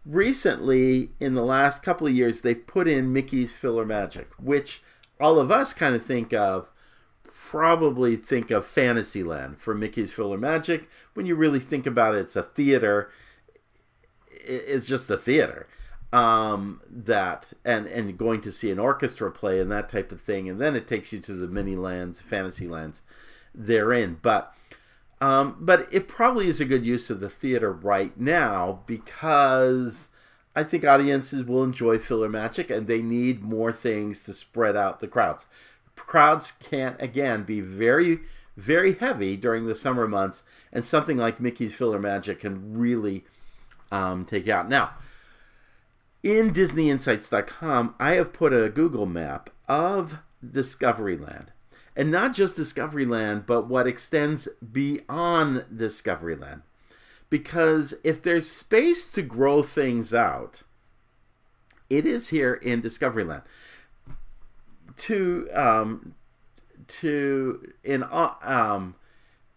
Recently, 0.06 1.10
in 1.18 1.34
the 1.34 1.44
last 1.44 1.82
couple 1.82 2.06
of 2.06 2.14
years, 2.14 2.40
they've 2.40 2.66
put 2.66 2.86
in 2.86 3.12
Mickey's 3.12 3.52
PhilharMagic, 3.52 4.26
which 4.38 4.82
all 5.20 5.38
of 5.38 5.50
us 5.50 5.72
kind 5.72 5.94
of 5.94 6.04
think 6.04 6.32
of 6.32 6.68
probably 7.22 8.16
think 8.16 8.50
of 8.50 8.66
Fantasyland 8.66 9.58
for 9.58 9.74
Mickey's 9.74 10.12
PhilharMagic. 10.12 10.86
When 11.14 11.26
you 11.26 11.34
really 11.34 11.60
think 11.60 11.86
about 11.86 12.14
it, 12.14 12.20
it's 12.20 12.36
a 12.36 12.42
theater. 12.42 13.10
It's 14.30 14.86
just 14.86 15.10
a 15.10 15.16
theater 15.16 15.66
um, 16.12 16.80
that 16.90 17.52
and 17.64 17.86
and 17.86 18.16
going 18.16 18.40
to 18.42 18.52
see 18.52 18.70
an 18.70 18.78
orchestra 18.78 19.30
play 19.30 19.60
and 19.60 19.70
that 19.70 19.88
type 19.88 20.12
of 20.12 20.20
thing, 20.20 20.48
and 20.48 20.60
then 20.60 20.74
it 20.74 20.86
takes 20.86 21.12
you 21.12 21.20
to 21.20 21.32
the 21.32 21.48
mini 21.48 21.76
lands, 21.76 22.20
fantasy 22.20 22.66
lands 22.66 23.02
therein. 23.54 24.18
But 24.22 24.54
um, 25.20 25.56
but 25.60 25.92
it 25.92 26.08
probably 26.08 26.48
is 26.48 26.60
a 26.60 26.64
good 26.64 26.86
use 26.86 27.10
of 27.10 27.20
the 27.20 27.28
theater 27.28 27.72
right 27.72 28.18
now 28.18 28.80
because 28.86 30.08
I 30.58 30.64
think 30.64 30.84
audiences 30.84 31.44
will 31.44 31.62
enjoy 31.62 31.98
PhilharMagic 31.98 32.74
and 32.74 32.86
they 32.86 33.02
need 33.02 33.42
more 33.42 33.72
things 33.72 34.24
to 34.24 34.34
spread 34.34 34.76
out 34.76 35.00
the 35.00 35.08
crowds. 35.08 35.46
Crowds 35.96 36.52
can't 36.60 37.00
again 37.00 37.44
be 37.44 37.60
very 37.60 38.20
very 38.56 38.94
heavy 38.94 39.36
during 39.36 39.66
the 39.66 39.74
summer 39.74 40.08
months, 40.08 40.42
and 40.72 40.84
something 40.84 41.16
like 41.16 41.38
Mickey's 41.38 41.76
PhilharMagic 41.76 42.40
can 42.40 42.76
really 42.76 43.24
um, 43.92 44.24
take 44.24 44.48
out 44.48 44.68
now 44.68 44.94
in 46.22 46.52
DisneyInsights.com, 46.52 47.94
I 47.98 48.14
have 48.14 48.32
put 48.32 48.52
a 48.52 48.68
Google 48.68 49.06
map 49.06 49.50
of 49.68 50.18
Discoveryland. 50.44 51.48
And 51.96 52.10
not 52.10 52.32
just 52.32 52.56
Discoveryland, 52.56 53.46
but 53.46 53.66
what 53.66 53.86
extends 53.86 54.48
beyond 54.60 55.64
Discoveryland. 55.74 56.62
Because 57.30 57.94
if 58.02 58.22
there's 58.22 58.48
space 58.48 59.10
to 59.12 59.22
grow 59.22 59.62
things 59.62 60.14
out, 60.14 60.62
it 61.90 62.06
is 62.06 62.28
here 62.28 62.54
in 62.54 62.80
Discoveryland. 62.80 63.42
To 64.96 65.48
um, 65.52 66.14
to 66.88 67.72
in 67.84 68.02
uh, 68.02 68.34
um, 68.42 68.94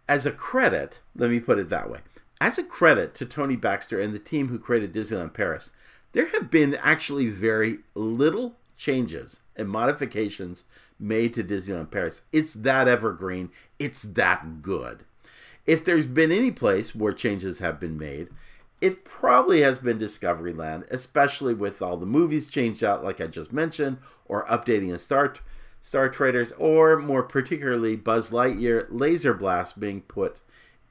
as 0.08 0.26
a 0.26 0.32
credit, 0.32 1.00
let 1.16 1.30
me 1.30 1.40
put 1.40 1.58
it 1.58 1.70
that 1.70 1.90
way. 1.90 2.00
As 2.40 2.58
a 2.58 2.64
credit 2.64 3.16
to 3.16 3.26
Tony 3.26 3.56
Baxter 3.56 4.00
and 4.00 4.14
the 4.14 4.20
team 4.20 4.50
who 4.50 4.60
created 4.60 4.94
Disneyland 4.94 5.34
Paris, 5.34 5.72
there 6.12 6.28
have 6.30 6.52
been 6.52 6.76
actually 6.76 7.30
very 7.30 7.80
little 7.96 8.58
changes 8.76 9.40
and 9.56 9.70
modifications 9.70 10.66
made 11.00 11.34
to 11.36 11.44
Disneyland 11.44 11.92
Paris. 11.92 12.24
It's 12.32 12.54
that 12.54 12.88
evergreen, 12.88 13.52
it's 13.80 14.02
that 14.04 14.62
good. 14.62 15.06
If 15.66 15.84
there's 15.86 16.06
been 16.06 16.32
any 16.32 16.52
place 16.52 16.96
where 16.96 17.14
changes 17.14 17.60
have 17.60 17.80
been 17.80 17.98
made, 17.98 18.30
it 18.82 19.06
probably 19.06 19.62
has 19.62 19.78
been 19.78 20.00
Discoveryland, 20.00 20.90
especially 20.90 21.54
with 21.54 21.82
all 21.82 21.98
the 21.98 22.06
movies 22.06 22.50
changed 22.50 22.84
out, 22.84 23.04
like 23.04 23.22
I 23.22 23.28
just 23.28 23.54
mentioned, 23.54 24.00
or 24.26 24.46
updating 24.48 24.90
the 24.90 25.00
Star 25.00 25.36
Star 25.84 26.10
Traders, 26.10 26.52
or 26.54 26.98
more 26.98 27.24
particularly 27.24 27.96
Buzz 27.96 28.32
Lightyear 28.32 28.88
Laser 28.90 29.34
Blast 29.34 29.80
being 29.80 30.02
put 30.02 30.42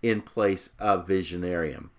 in 0.03 0.23
place 0.23 0.71
of 0.79 1.07
Visionarium. 1.07 1.91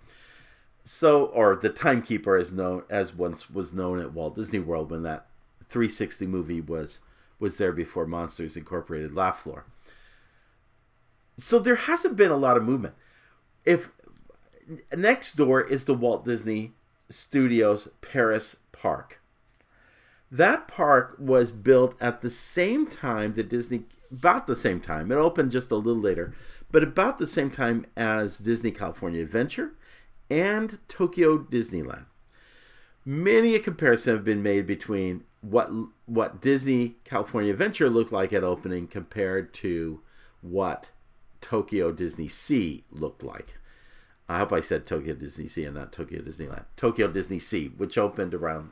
So, 0.84 1.26
or 1.26 1.56
the 1.56 1.70
Timekeeper, 1.70 2.36
as 2.36 2.52
known 2.52 2.84
as 2.90 3.14
once 3.14 3.50
was 3.50 3.74
known 3.74 4.00
at 4.00 4.14
Walt 4.14 4.36
Disney 4.36 4.60
World 4.60 4.92
when 4.92 5.04
that 5.04 5.28
360 5.70 6.26
movie 6.28 6.62
was 6.62 7.00
was 7.40 7.58
there 7.58 7.72
before 7.72 8.06
Monsters 8.06 8.56
Incorporated 8.56 9.16
Laugh 9.16 9.40
Floor. 9.40 9.66
So 11.42 11.58
there 11.58 11.76
hasn't 11.76 12.16
been 12.16 12.32
a 12.32 12.38
lot 12.38 12.56
of 12.56 12.64
movement. 12.64 12.94
If 13.66 13.92
next 14.96 15.36
door 15.36 15.62
is 15.62 15.86
the 15.86 15.94
Walt 15.94 16.24
Disney 16.24 16.74
Studios 17.10 17.90
Paris 18.02 18.58
Park. 18.72 19.22
That 20.32 20.68
park 20.68 21.16
was 21.20 21.52
built 21.52 21.96
at 22.00 22.22
the 22.22 22.30
same 22.30 22.88
time 22.88 23.34
that 23.34 23.50
Disney, 23.50 23.84
about 24.12 24.48
the 24.48 24.56
same 24.56 24.80
time. 24.80 25.12
It 25.12 25.16
opened 25.16 25.52
just 25.52 25.72
a 25.72 25.76
little 25.76 26.02
later, 26.02 26.34
but 26.72 26.84
about 26.84 27.18
the 27.18 27.28
same 27.28 27.52
time 27.52 27.86
as 27.98 28.40
Disney 28.40 28.72
California 28.72 29.22
Adventure 29.22 29.74
and 30.30 30.80
Tokyo 30.88 31.38
Disneyland. 31.40 32.06
Many 33.04 33.56
a 33.56 33.60
comparison 33.60 34.16
have 34.16 34.24
been 34.24 34.44
made 34.44 34.66
between 34.66 35.26
what 35.42 35.70
what 36.06 36.40
Disney 36.40 36.98
California 37.04 37.52
Adventure 37.52 37.90
looked 37.90 38.12
like 38.12 38.32
at 38.32 38.44
opening 38.44 38.88
compared 38.88 39.54
to 39.56 40.02
what 40.42 40.92
Tokyo 41.42 41.92
Disney 41.92 42.28
Sea 42.28 42.84
looked 42.92 43.24
like. 43.24 43.58
I 44.30 44.40
hope 44.40 44.54
I 44.54 44.62
said 44.62 44.86
Tokyo 44.86 45.14
Disney 45.14 45.48
Sea 45.48 45.66
and 45.66 45.76
not 45.76 45.92
Tokyo 45.92 46.22
Disneyland. 46.22 46.66
Tokyo 46.78 47.08
Disney 47.08 47.40
Sea, 47.40 47.68
which 47.76 47.98
opened 47.98 48.34
around 48.34 48.72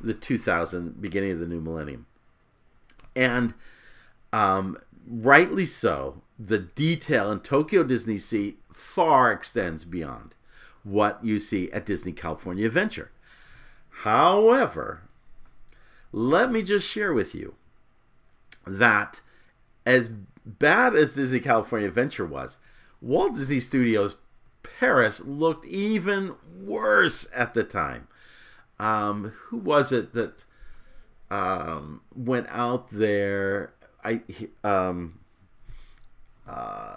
the 0.00 0.14
2000 0.14 1.00
beginning 1.00 1.32
of 1.32 1.40
the 1.40 1.48
new 1.48 1.60
millennium, 1.60 2.06
and 3.16 3.54
um, 4.32 4.78
rightly 5.06 5.66
so. 5.66 6.22
The 6.38 6.58
detail 6.58 7.30
in 7.30 7.40
Tokyo 7.40 7.84
Disney 7.84 8.18
Sea 8.18 8.56
far 8.72 9.32
extends 9.32 9.84
beyond 9.84 10.34
what 10.82 11.24
you 11.24 11.40
see 11.40 11.70
at 11.72 11.86
Disney 11.86 12.12
California 12.12 12.66
Adventure. 12.66 13.10
However, 14.02 15.02
let 16.12 16.50
me 16.52 16.62
just 16.62 16.88
share 16.88 17.12
with 17.12 17.34
you 17.34 17.54
that 18.66 19.20
as 19.86 20.10
bad 20.44 20.94
as 20.94 21.14
Disney 21.14 21.40
California 21.40 21.88
Adventure 21.88 22.26
was, 22.26 22.58
Walt 23.00 23.34
Disney 23.34 23.60
Studios 23.60 24.16
Paris 24.62 25.20
looked 25.24 25.66
even 25.66 26.34
worse 26.58 27.28
at 27.34 27.54
the 27.54 27.64
time. 27.64 28.08
Um, 28.78 29.32
who 29.46 29.58
was 29.58 29.92
it 29.92 30.14
that 30.14 30.44
um, 31.30 32.00
went 32.14 32.46
out 32.50 32.90
there? 32.90 33.74
I 34.02 34.22
um, 34.62 35.20
uh, 36.46 36.96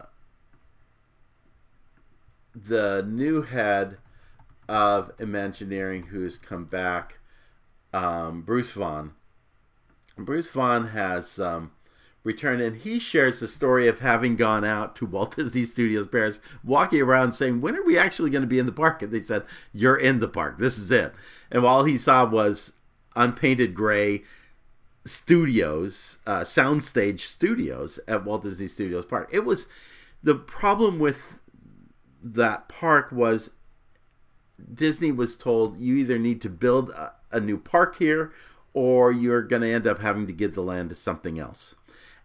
the 2.56 3.06
new 3.08 3.44
head 3.44 3.98
of 4.68 5.12
Imagineering 5.20 6.08
who's 6.08 6.38
come 6.38 6.66
back, 6.66 7.20
um, 7.94 8.42
Bruce 8.42 8.72
Vaughan. 8.72 9.14
Bruce 10.18 10.50
Vaughan 10.50 10.88
has 10.88 11.40
um, 11.40 11.72
return 12.28 12.60
and 12.60 12.76
he 12.76 13.00
shares 13.00 13.40
the 13.40 13.48
story 13.48 13.88
of 13.88 14.02
having 14.02 14.36
gone 14.36 14.66
out 14.66 14.96
to 14.98 15.06
Walt 15.06 15.38
Disney 15.38 15.64
Studios 15.64 16.08
Paris, 16.08 16.42
walking 16.64 17.02
around 17.02 17.32
saying, 17.32 17.62
When 17.62 17.76
are 17.76 17.86
we 17.86 17.98
actually 17.98 18.30
going 18.30 18.42
to 18.42 18.48
be 18.48 18.60
in 18.60 18.66
the 18.66 18.72
park? 18.72 19.02
And 19.02 19.12
they 19.12 19.22
said, 19.22 19.46
You're 19.74 19.96
in 19.96 20.20
the 20.20 20.28
park. 20.28 20.58
This 20.60 20.78
is 20.78 20.92
it. 20.92 21.14
And 21.50 21.66
all 21.66 21.86
he 21.86 21.98
saw 21.98 22.30
was 22.30 22.74
unpainted 23.16 23.74
gray 23.74 24.24
studios, 25.06 26.18
uh, 26.28 26.42
soundstage 26.42 27.22
studios 27.22 28.00
at 28.08 28.26
Walt 28.26 28.44
Disney 28.44 28.68
Studios 28.68 29.06
Park. 29.06 29.30
It 29.32 29.46
was 29.46 29.68
the 30.22 30.36
problem 30.36 31.00
with 31.00 31.40
that 32.22 32.68
park 32.68 33.12
was 33.12 33.52
Disney 34.74 35.12
was 35.12 35.38
told 35.38 35.80
you 35.80 35.96
either 35.96 36.20
need 36.20 36.42
to 36.42 36.50
build 36.50 36.90
a, 36.90 37.14
a 37.32 37.40
new 37.40 37.58
park 37.58 37.98
here 38.00 38.34
or 38.74 39.12
you're 39.12 39.44
going 39.44 39.62
to 39.62 39.72
end 39.72 39.88
up 39.88 40.00
having 40.00 40.28
to 40.28 40.34
give 40.34 40.56
the 40.56 40.62
land 40.62 40.90
to 40.90 40.96
something 40.96 41.40
else. 41.40 41.76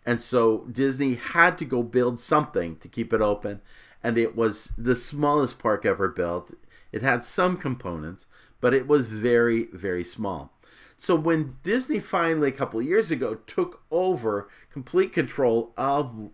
And 0.05 0.21
so 0.21 0.67
Disney 0.71 1.15
had 1.15 1.59
to 1.59 1.65
go 1.65 1.83
build 1.83 2.19
something 2.19 2.77
to 2.77 2.89
keep 2.89 3.13
it 3.13 3.21
open. 3.21 3.61
And 4.03 4.19
it 4.19 4.35
was 4.35 4.73
the 4.77 4.97
smallest 4.97 5.59
park 5.59 5.87
ever 5.87 6.09
built. 6.09 6.55
It 6.91 7.03
had 7.03 7.23
some 7.23 7.57
components, 7.57 8.27
but 8.61 8.75
it 8.75 8.87
was 8.87 9.07
very, 9.07 9.67
very 9.73 10.05
small. 10.05 10.53
So 10.97 11.17
when 11.17 11.57
Disney 11.63 12.01
finally, 12.01 12.49
a 12.49 12.53
couple 12.53 12.81
years 12.83 13.11
ago, 13.11 13.37
took 13.47 13.83
over 13.91 14.49
complete 14.71 15.13
control 15.13 15.73
of 15.77 16.31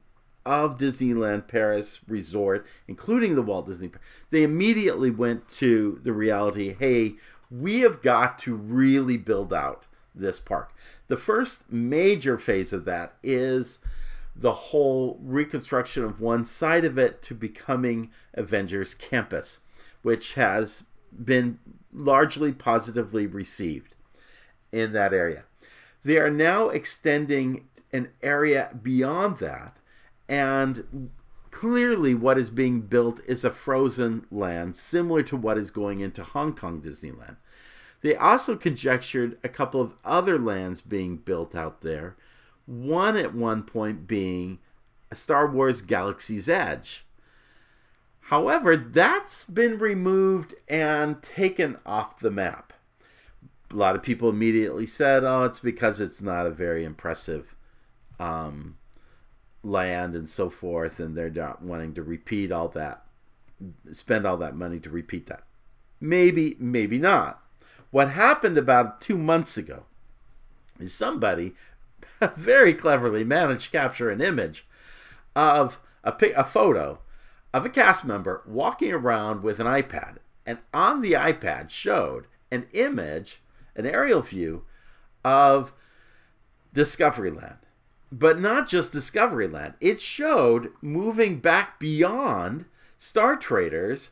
of 0.46 0.78
Disneyland 0.78 1.46
Paris 1.46 2.00
Resort, 2.08 2.66
including 2.86 3.34
the 3.34 3.42
Walt 3.42 3.66
Disney, 3.66 3.90
they 4.30 4.42
immediately 4.42 5.10
went 5.10 5.46
to 5.50 6.00
the 6.02 6.12
reality 6.12 6.74
hey, 6.78 7.14
we 7.50 7.80
have 7.80 8.02
got 8.02 8.38
to 8.40 8.54
really 8.54 9.16
build 9.16 9.52
out 9.52 9.86
this 10.14 10.40
park. 10.40 10.74
The 11.08 11.16
first 11.16 11.72
major 11.72 12.38
phase 12.38 12.72
of 12.72 12.84
that 12.84 13.14
is 13.22 13.78
the 14.36 14.52
whole 14.52 15.18
reconstruction 15.20 16.04
of 16.04 16.20
one 16.20 16.44
side 16.44 16.84
of 16.84 16.96
it 16.96 17.22
to 17.22 17.34
becoming 17.34 18.10
Avengers 18.34 18.94
Campus, 18.94 19.60
which 20.02 20.34
has 20.34 20.84
been 21.12 21.58
largely 21.92 22.52
positively 22.52 23.26
received 23.26 23.96
in 24.70 24.92
that 24.92 25.12
area. 25.12 25.44
They 26.04 26.18
are 26.18 26.30
now 26.30 26.68
extending 26.68 27.66
an 27.92 28.10
area 28.22 28.70
beyond 28.80 29.38
that, 29.38 29.80
and 30.28 31.10
clearly 31.50 32.14
what 32.14 32.38
is 32.38 32.50
being 32.50 32.82
built 32.82 33.20
is 33.26 33.44
a 33.44 33.50
frozen 33.50 34.26
land 34.30 34.76
similar 34.76 35.22
to 35.24 35.36
what 35.36 35.58
is 35.58 35.70
going 35.70 36.00
into 36.00 36.22
Hong 36.22 36.54
Kong 36.54 36.80
Disneyland. 36.80 37.36
They 38.00 38.14
also 38.14 38.56
conjectured 38.56 39.38
a 39.42 39.48
couple 39.48 39.80
of 39.80 39.94
other 40.04 40.38
lands 40.38 40.80
being 40.80 41.16
built 41.16 41.54
out 41.54 41.80
there, 41.80 42.16
one 42.66 43.16
at 43.16 43.34
one 43.34 43.62
point 43.62 44.06
being 44.06 44.58
a 45.10 45.16
Star 45.16 45.50
Wars 45.50 45.82
Galaxy's 45.82 46.48
Edge. 46.48 47.04
However, 48.22 48.76
that's 48.76 49.44
been 49.44 49.78
removed 49.78 50.54
and 50.68 51.22
taken 51.22 51.78
off 51.86 52.20
the 52.20 52.30
map. 52.30 52.72
A 53.72 53.76
lot 53.76 53.96
of 53.96 54.02
people 54.02 54.28
immediately 54.28 54.86
said, 54.86 55.24
oh, 55.24 55.44
it's 55.44 55.60
because 55.60 56.00
it's 56.00 56.22
not 56.22 56.46
a 56.46 56.50
very 56.50 56.84
impressive 56.84 57.54
um, 58.20 58.76
land 59.62 60.14
and 60.14 60.28
so 60.28 60.50
forth, 60.50 61.00
and 61.00 61.16
they're 61.16 61.30
not 61.30 61.62
wanting 61.62 61.94
to 61.94 62.02
repeat 62.02 62.52
all 62.52 62.68
that, 62.68 63.02
spend 63.92 64.26
all 64.26 64.36
that 64.36 64.54
money 64.54 64.78
to 64.80 64.90
repeat 64.90 65.26
that. 65.26 65.44
Maybe, 66.00 66.56
maybe 66.58 66.98
not. 66.98 67.42
What 67.90 68.10
happened 68.10 68.58
about 68.58 69.00
two 69.00 69.16
months 69.16 69.56
ago 69.56 69.84
is 70.78 70.92
somebody 70.92 71.54
very 72.36 72.74
cleverly 72.74 73.24
managed 73.24 73.64
to 73.66 73.70
capture 73.78 74.10
an 74.10 74.20
image 74.20 74.66
of 75.34 75.80
a, 76.04 76.14
a 76.36 76.44
photo 76.44 77.00
of 77.52 77.64
a 77.64 77.70
cast 77.70 78.04
member 78.04 78.42
walking 78.46 78.92
around 78.92 79.42
with 79.42 79.58
an 79.58 79.66
iPad. 79.66 80.16
And 80.44 80.58
on 80.72 81.00
the 81.00 81.12
iPad 81.12 81.70
showed 81.70 82.26
an 82.50 82.66
image, 82.72 83.40
an 83.74 83.86
aerial 83.86 84.22
view 84.22 84.64
of 85.24 85.74
Discoveryland. 86.74 87.58
But 88.10 88.40
not 88.40 88.68
just 88.68 88.92
Discoveryland, 88.92 89.74
it 89.80 90.00
showed 90.00 90.72
moving 90.80 91.40
back 91.40 91.78
beyond 91.78 92.64
Star 92.96 93.36
Traders 93.36 94.10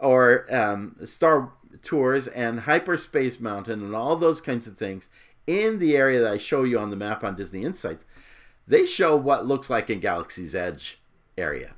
or 0.00 0.46
um, 0.54 0.96
Star 1.04 1.52
tours 1.82 2.26
and 2.28 2.60
Hyperspace 2.60 3.40
Mountain 3.40 3.82
and 3.82 3.94
all 3.94 4.16
those 4.16 4.40
kinds 4.40 4.66
of 4.66 4.76
things 4.76 5.08
in 5.46 5.78
the 5.78 5.96
area 5.96 6.20
that 6.20 6.32
I 6.32 6.38
show 6.38 6.62
you 6.62 6.78
on 6.78 6.90
the 6.90 6.96
map 6.96 7.24
on 7.24 7.34
Disney 7.34 7.64
Insights, 7.64 8.04
they 8.66 8.84
show 8.84 9.16
what 9.16 9.46
looks 9.46 9.70
like 9.70 9.88
in 9.88 9.98
Galaxy's 9.98 10.54
Edge 10.54 11.00
area. 11.38 11.74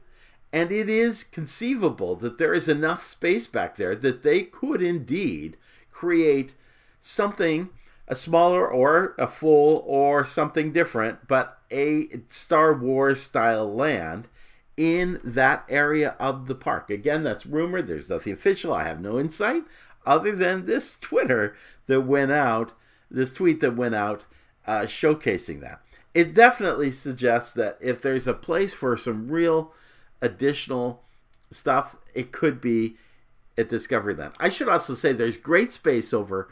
And 0.53 0.72
it 0.72 0.88
is 0.88 1.22
conceivable 1.22 2.16
that 2.16 2.38
there 2.38 2.53
is 2.53 2.68
enough 2.68 3.03
space 3.03 3.46
back 3.46 3.76
there 3.76 3.94
that 3.94 4.24
they 4.24 4.42
could 4.42 4.82
indeed 4.82 5.57
create 5.92 6.55
something, 7.01 7.68
a 8.09 8.16
smaller 8.16 8.68
or 8.68 9.14
a 9.16 9.28
full 9.28 9.84
or 9.86 10.24
something 10.24 10.72
different, 10.72 11.28
but 11.28 11.61
a 11.70 12.09
Star 12.28 12.74
Wars 12.74 13.22
style 13.22 13.72
land 13.72 14.28
in 14.76 15.20
that 15.22 15.64
area 15.68 16.16
of 16.18 16.46
the 16.46 16.55
park. 16.57 16.90
Again, 16.90 17.22
that's 17.22 17.46
rumored. 17.46 17.86
There's 17.86 18.11
nothing 18.11 18.32
official. 18.32 18.74
I 18.74 18.84
have 18.84 19.01
no 19.01 19.20
insight 19.20 19.62
other 20.07 20.32
than 20.32 20.66
this 20.66 20.98
Twitter 20.98 21.57
that 21.86 22.03
went 22.03 22.32
out, 22.32 22.72
this 23.11 23.34
tweet 23.34 23.61
that 23.61 23.76
went 23.76 23.94
out 23.94 24.24
uh, 24.66 24.82
showcasing 24.82 25.61
that. 25.61 25.80
It 26.14 26.34
definitely 26.34 26.92
suggests 26.92 27.53
that 27.55 27.78
if 27.80 28.03
there's 28.03 28.26
a 28.26 28.34
place 28.34 28.74
for 28.74 28.96
some 28.96 29.28
real 29.28 29.72
additional 30.20 31.03
stuff, 31.51 31.96
it 32.14 32.32
could 32.32 32.61
be 32.61 32.96
at 33.57 33.68
Discoveryland. 33.68 34.34
I 34.40 34.48
should 34.48 34.68
also 34.68 34.94
say 34.94 35.12
there's 35.12 35.36
great 35.36 35.72
space 35.72 36.12
over 36.12 36.48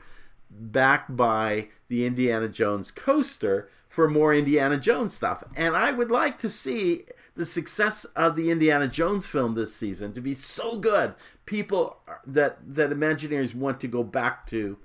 back 0.50 1.06
by 1.08 1.68
the 1.88 2.06
Indiana 2.06 2.48
Jones 2.48 2.90
coaster 2.90 3.68
for 3.88 4.08
more 4.08 4.34
Indiana 4.34 4.78
Jones 4.78 5.14
stuff. 5.14 5.42
And 5.56 5.74
I 5.74 5.92
would 5.92 6.10
like 6.10 6.38
to 6.38 6.48
see 6.48 7.04
the 7.34 7.46
success 7.46 8.04
of 8.04 8.36
the 8.36 8.50
Indiana 8.50 8.88
Jones 8.88 9.24
film 9.24 9.54
this 9.54 9.74
season 9.74 10.12
to 10.12 10.20
be 10.20 10.34
so 10.34 10.76
good. 10.76 11.14
People 11.46 11.98
that 12.26 12.58
that 12.74 12.90
Imagineers 12.90 13.54
want 13.54 13.80
to 13.80 13.88
go 13.88 14.02
back 14.02 14.46
to 14.48 14.78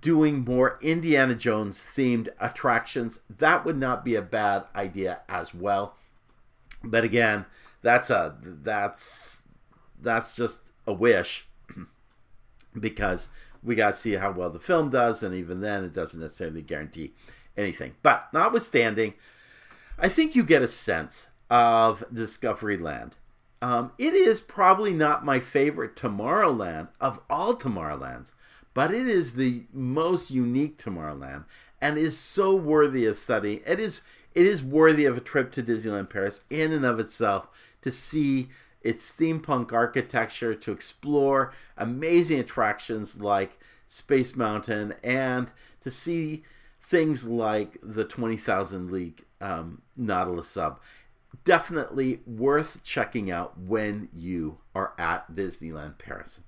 doing 0.00 0.44
more 0.44 0.78
Indiana 0.82 1.34
Jones 1.34 1.84
themed 1.96 2.28
attractions. 2.40 3.20
That 3.30 3.64
would 3.64 3.78
not 3.78 4.04
be 4.04 4.14
a 4.14 4.22
bad 4.22 4.64
idea 4.74 5.20
as 5.28 5.54
well. 5.54 5.94
But 6.82 7.04
again, 7.04 7.46
that's 7.82 8.10
a 8.10 8.36
that's 8.42 9.44
that's 10.00 10.34
just 10.34 10.72
a 10.86 10.92
wish 10.92 11.46
because 12.78 13.28
we 13.62 13.74
got 13.74 13.92
to 13.92 13.98
see 13.98 14.14
how 14.14 14.30
well 14.30 14.50
the 14.50 14.58
film 14.58 14.90
does 14.90 15.22
and 15.22 15.34
even 15.34 15.60
then 15.60 15.84
it 15.84 15.92
doesn't 15.92 16.20
necessarily 16.20 16.62
guarantee 16.62 17.12
anything. 17.58 17.94
But 18.02 18.28
notwithstanding, 18.32 19.14
I 19.98 20.08
think 20.08 20.34
you 20.34 20.44
get 20.44 20.62
a 20.62 20.68
sense 20.68 21.28
of 21.50 22.04
Discoveryland. 22.12 23.14
Um, 23.60 23.92
it 23.98 24.14
is 24.14 24.40
probably 24.40 24.92
not 24.92 25.24
my 25.24 25.40
favorite 25.40 25.96
Tomorrowland 25.96 26.88
of 27.00 27.20
all 27.28 27.54
Tomorrowlands, 27.56 28.32
but 28.72 28.94
it 28.94 29.08
is 29.08 29.34
the 29.34 29.64
most 29.72 30.30
unique 30.30 30.78
Tomorrowland 30.78 31.44
and 31.80 31.98
is 31.98 32.16
so 32.16 32.54
worthy 32.54 33.04
of 33.06 33.16
study. 33.16 33.62
It 33.66 33.80
is 33.80 34.02
it 34.34 34.46
is 34.46 34.62
worthy 34.62 35.04
of 35.04 35.16
a 35.16 35.20
trip 35.20 35.50
to 35.52 35.62
Disneyland 35.62 36.10
Paris 36.10 36.42
in 36.48 36.72
and 36.72 36.84
of 36.84 37.00
itself 37.00 37.48
to 37.82 37.90
see 37.90 38.48
its 38.82 39.10
steampunk 39.10 39.72
architecture, 39.72 40.54
to 40.54 40.70
explore 40.70 41.52
amazing 41.76 42.38
attractions 42.38 43.20
like 43.20 43.58
Space 43.88 44.36
Mountain, 44.36 44.94
and 45.02 45.50
to 45.80 45.90
see 45.90 46.44
things 46.88 47.28
like 47.28 47.76
the 47.82 48.04
20,000 48.04 48.90
League 48.90 49.24
um, 49.42 49.82
Nautilus 49.94 50.48
sub. 50.48 50.80
Definitely 51.44 52.20
worth 52.26 52.82
checking 52.82 53.30
out 53.30 53.58
when 53.58 54.08
you 54.14 54.58
are 54.74 54.94
at 54.98 55.34
Disneyland 55.34 55.98
Paris. 55.98 56.40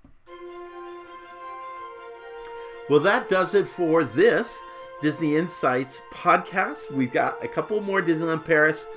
Well, 2.88 3.00
that 3.00 3.28
does 3.28 3.54
it 3.54 3.66
for 3.66 4.02
this 4.02 4.60
Disney 5.02 5.36
Insights 5.36 6.00
podcast. 6.12 6.90
We've 6.90 7.12
got 7.12 7.44
a 7.44 7.48
couple 7.48 7.80
more 7.82 8.00
Disneyland 8.00 8.44
Paris 8.44 8.88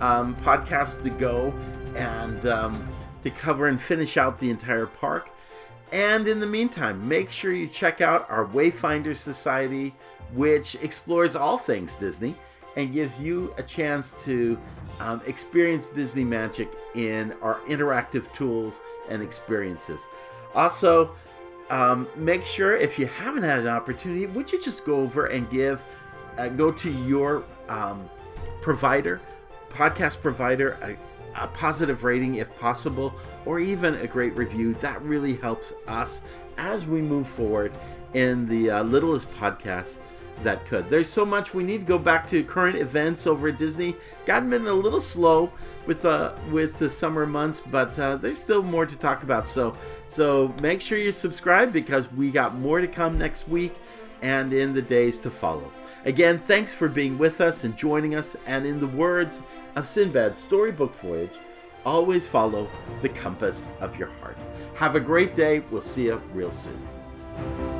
um, 0.00 0.36
podcasts 0.36 1.02
to 1.02 1.10
go 1.10 1.54
and 1.96 2.46
um, 2.46 2.86
to 3.22 3.30
cover 3.30 3.66
and 3.66 3.80
finish 3.80 4.18
out 4.18 4.38
the 4.38 4.50
entire 4.50 4.86
park. 4.86 5.30
And 5.92 6.28
in 6.28 6.40
the 6.40 6.46
meantime, 6.46 7.08
make 7.08 7.30
sure 7.30 7.52
you 7.52 7.66
check 7.66 8.00
out 8.00 8.30
our 8.30 8.46
Wayfinder 8.46 9.16
Society, 9.16 9.94
which 10.34 10.76
explores 10.76 11.36
all 11.36 11.58
things 11.58 11.96
Disney 11.96 12.36
and 12.76 12.92
gives 12.92 13.20
you 13.20 13.52
a 13.58 13.62
chance 13.62 14.12
to 14.24 14.58
um, 15.00 15.20
experience 15.26 15.88
Disney 15.88 16.24
magic 16.24 16.70
in 16.94 17.32
our 17.42 17.60
interactive 17.62 18.32
tools 18.32 18.80
and 19.08 19.22
experiences. 19.22 20.06
Also, 20.54 21.14
um, 21.70 22.08
make 22.16 22.44
sure 22.44 22.76
if 22.76 22.98
you 22.98 23.06
haven't 23.06 23.42
had 23.42 23.60
an 23.60 23.68
opportunity, 23.68 24.26
would 24.26 24.52
you 24.52 24.60
just 24.60 24.84
go 24.84 25.00
over 25.00 25.26
and 25.26 25.48
give, 25.50 25.80
uh, 26.38 26.48
go 26.48 26.70
to 26.72 26.90
your 26.90 27.44
um, 27.68 28.08
provider, 28.60 29.20
podcast 29.68 30.20
provider, 30.20 30.76
a, 30.82 30.96
a 31.42 31.46
positive 31.48 32.04
rating 32.04 32.36
if 32.36 32.56
possible, 32.58 33.14
or 33.46 33.60
even 33.60 33.94
a 33.96 34.06
great 34.06 34.36
review. 34.36 34.74
That 34.74 35.00
really 35.02 35.36
helps 35.36 35.72
us 35.86 36.22
as 36.58 36.84
we 36.84 37.00
move 37.00 37.28
forward 37.28 37.72
in 38.14 38.48
the 38.48 38.70
uh, 38.70 38.82
littlest 38.82 39.32
podcast 39.34 39.98
that 40.42 40.64
could. 40.66 40.88
There's 40.88 41.08
so 41.08 41.24
much 41.24 41.54
we 41.54 41.62
need 41.62 41.78
to 41.78 41.84
go 41.84 41.98
back 41.98 42.26
to 42.28 42.42
current 42.42 42.76
events 42.76 43.26
over 43.26 43.48
at 43.48 43.58
Disney. 43.58 43.96
Gotten 44.26 44.50
been 44.50 44.66
a 44.66 44.72
little 44.72 45.00
slow 45.00 45.52
with 45.86 46.02
the 46.02 46.10
uh, 46.10 46.38
with 46.50 46.78
the 46.78 46.90
summer 46.90 47.26
months, 47.26 47.60
but 47.60 47.98
uh, 47.98 48.16
there's 48.16 48.38
still 48.38 48.62
more 48.62 48.86
to 48.86 48.96
talk 48.96 49.22
about. 49.22 49.48
So 49.48 49.76
so 50.08 50.54
make 50.62 50.80
sure 50.80 50.98
you 50.98 51.12
subscribe 51.12 51.72
because 51.72 52.10
we 52.12 52.30
got 52.30 52.56
more 52.56 52.80
to 52.80 52.88
come 52.88 53.18
next 53.18 53.48
week 53.48 53.74
and 54.22 54.52
in 54.52 54.74
the 54.74 54.82
days 54.82 55.18
to 55.20 55.30
follow. 55.30 55.70
Again, 56.04 56.38
thanks 56.38 56.72
for 56.72 56.88
being 56.88 57.18
with 57.18 57.40
us 57.40 57.64
and 57.64 57.76
joining 57.76 58.14
us. 58.14 58.36
And 58.46 58.66
in 58.66 58.80
the 58.80 58.86
words 58.86 59.42
of 59.76 59.84
Sinbad's 59.84 60.38
storybook 60.38 60.94
voyage, 60.96 61.32
always 61.84 62.26
follow 62.26 62.68
the 63.02 63.08
compass 63.10 63.68
of 63.80 63.96
your 63.96 64.08
heart. 64.08 64.38
Have 64.76 64.96
a 64.96 65.00
great 65.00 65.34
day. 65.34 65.60
We'll 65.70 65.82
see 65.82 66.04
you 66.04 66.20
real 66.32 66.50
soon. 66.50 67.79